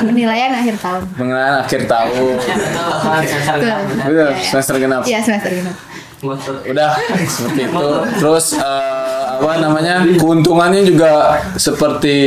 [0.03, 1.01] Penilaian akhir tahun.
[1.15, 2.36] Penilaian akhir tahun.
[3.24, 3.70] Sensor Betul.
[3.72, 4.05] kan, benar.
[4.07, 5.01] Betul, semester genap.
[5.07, 5.76] Iya semester genap.
[6.65, 6.91] Udah
[7.30, 7.88] seperti itu.
[8.18, 9.07] Terus eh,
[9.38, 11.11] apa namanya keuntungannya juga
[11.53, 12.17] seperti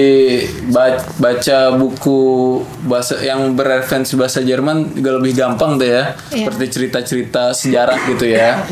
[0.66, 2.20] ba- baca buku
[2.82, 6.46] bahasa yang bereferensi bahasa Jerman juga lebih gampang deh ya Iya.
[6.46, 8.62] seperti cerita-cerita sejarah gitu ya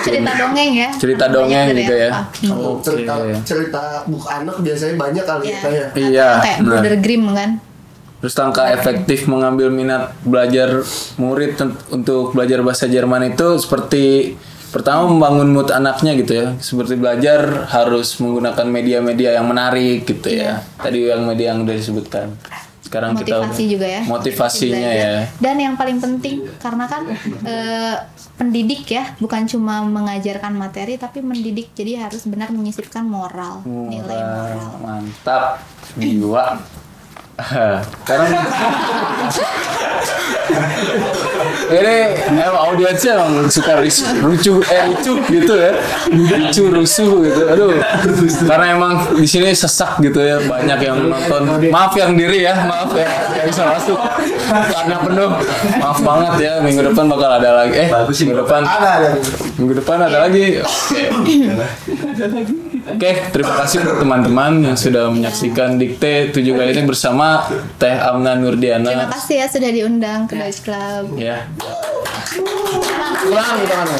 [0.00, 2.10] cerita dongeng ya cerita dongeng dari juga ya?
[2.28, 5.50] Kalau cerita cerita buku anak biasanya banyak kali Iya.
[5.50, 5.88] ya kayak.
[5.96, 6.68] iya kayak nah.
[6.70, 7.50] Brother Grimm kan
[8.16, 10.80] terus langkah efektif mengambil minat belajar
[11.14, 11.60] murid
[11.90, 14.32] untuk belajar bahasa Jerman itu seperti
[14.74, 16.46] pertama membangun mood anaknya gitu ya.
[16.58, 20.66] Seperti belajar harus menggunakan media-media yang menarik gitu ya.
[20.76, 22.34] Tadi yang media yang udah disebutkan.
[22.82, 24.00] Sekarang kita motivasi udah- juga ya.
[24.04, 25.14] Motivasinya ya.
[25.38, 27.02] Dan yang paling penting karena kan
[27.44, 27.94] eh,
[28.34, 31.70] pendidik ya bukan cuma mengajarkan materi tapi mendidik.
[31.72, 33.62] Jadi harus benar menyisipkan moral.
[33.62, 34.70] nilai moral.
[34.82, 35.62] Mantap.
[35.94, 36.58] Jiwa.
[38.02, 38.30] Sekarang
[41.66, 41.96] ini
[42.30, 45.72] emang audiensnya emang suka ris- lucu eh lucu gitu ya
[46.10, 47.70] lucu rusuh gitu aduh
[48.44, 52.92] karena emang di sini sesak gitu ya banyak yang nonton maaf yang diri ya maaf
[52.92, 53.98] ya yang bisa masuk
[54.44, 55.30] karena penuh
[55.78, 59.08] maaf banget ya minggu depan bakal ada lagi eh minggu depan Ada ada.
[59.54, 60.58] Minggu depan ada lagi.
[60.60, 61.46] Oke.
[62.86, 68.34] Oke, terima kasih untuk teman-teman yang sudah menyaksikan Dikte 7 kali ini bersama Teh Amna
[68.34, 69.08] terima Nurdiana.
[69.08, 71.48] kasih ya sudah diundang ke Deutsche Club Ya.
[73.24, 73.98] Ulang tangannya.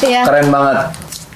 [0.00, 0.76] ya Keren banget.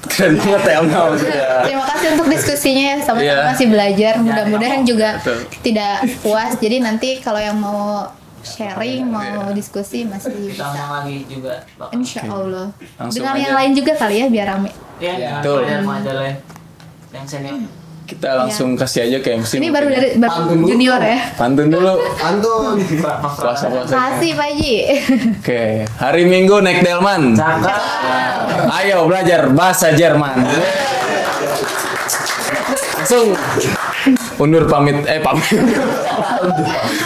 [0.04, 0.62] Keren banget
[0.92, 1.46] maksudnya.
[1.64, 3.38] Terima kasih untuk diskusinya ya, sama-sama Iya.
[3.48, 4.12] masih belajar.
[4.18, 5.38] Mudah-mudahan juga Betul.
[5.62, 6.52] tidak puas.
[6.56, 8.10] Jadi nanti kalau yang mau
[8.42, 9.54] sharing, mau Iya.
[9.54, 10.64] diskusi masih Kita bisa.
[10.68, 11.54] undang lagi juga.
[11.76, 11.92] bakal.
[11.94, 12.66] Insya Allah.
[12.98, 13.40] Langsung Dengan aja.
[13.40, 14.70] yang lain juga kali ya biar rame.
[14.98, 15.58] Iya, dengan Betul.
[15.58, 16.36] pengajar-pengajar lain.
[17.12, 17.81] Yang senior.
[18.02, 19.56] Kita langsung kasih aja ke MC.
[19.56, 20.68] Ini baru dari baru Pantun dulu.
[20.68, 21.18] junior ya.
[21.34, 21.94] Pantun dulu.
[22.18, 22.76] Antun.
[23.40, 23.92] Puasa-puasa.
[23.92, 24.74] Kasih Pak Haji.
[25.40, 25.62] Oke,
[25.96, 27.32] hari Minggu naik delman.
[27.32, 27.78] Cakep.
[28.68, 30.44] Ayo belajar bahasa Jerman.
[32.98, 33.34] Langsung
[34.38, 35.46] undur pamit eh pamit.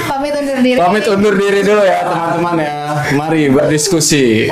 [0.06, 0.78] Pamit undur diri.
[0.78, 2.74] Pamit undur diri dulu ya teman-teman ya.
[3.14, 4.48] Mari berdiskusi.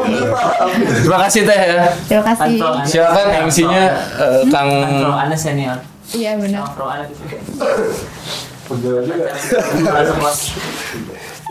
[1.02, 1.82] Terima kasih Teh ya.
[2.06, 2.58] Terima kasih.
[2.84, 3.82] Silakan MC-nya
[4.16, 4.70] eh, Kang
[5.14, 5.93] Anda senior.
[6.12, 6.68] Iya benar.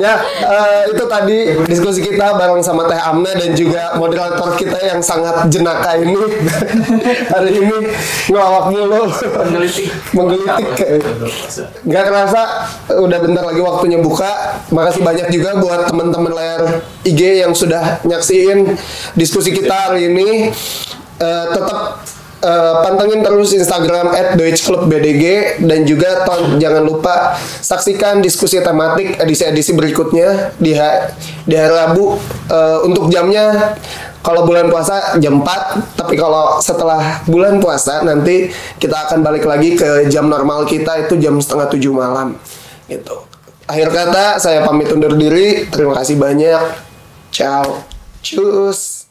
[0.02, 5.06] Ya, eh, itu tadi diskusi kita bareng sama Teh Amna dan juga moderator kita yang
[5.06, 6.18] sangat jenaka ini
[7.34, 7.94] hari ini
[8.26, 9.06] ngelawak mulu,
[9.38, 10.66] menggelitik, menggelitik.
[11.86, 14.58] Gak kerasa udah bentar lagi waktunya buka.
[14.74, 18.74] Makasih banyak juga buat teman-teman layar IG yang sudah nyaksiin
[19.14, 20.50] diskusi kita hari ini.
[21.22, 22.02] Eh, tetap
[22.44, 25.24] eh, pantengin terus Instagram @deutschclubbdg
[25.64, 31.16] dan juga ton, jangan lupa saksikan diskusi tematik edisi-edisi berikutnya di ha-
[31.48, 32.20] di hari Rabu.
[32.52, 33.74] Eh, untuk jamnya
[34.24, 39.76] kalau bulan puasa jam 4 tapi kalau setelah bulan puasa nanti kita akan balik lagi
[39.76, 42.36] ke jam normal kita itu jam setengah tujuh malam.
[42.88, 43.16] Gitu.
[43.68, 45.68] Akhir kata saya pamit undur diri.
[45.72, 46.62] Terima kasih banyak.
[47.32, 47.84] Ciao.
[48.24, 49.03] Cus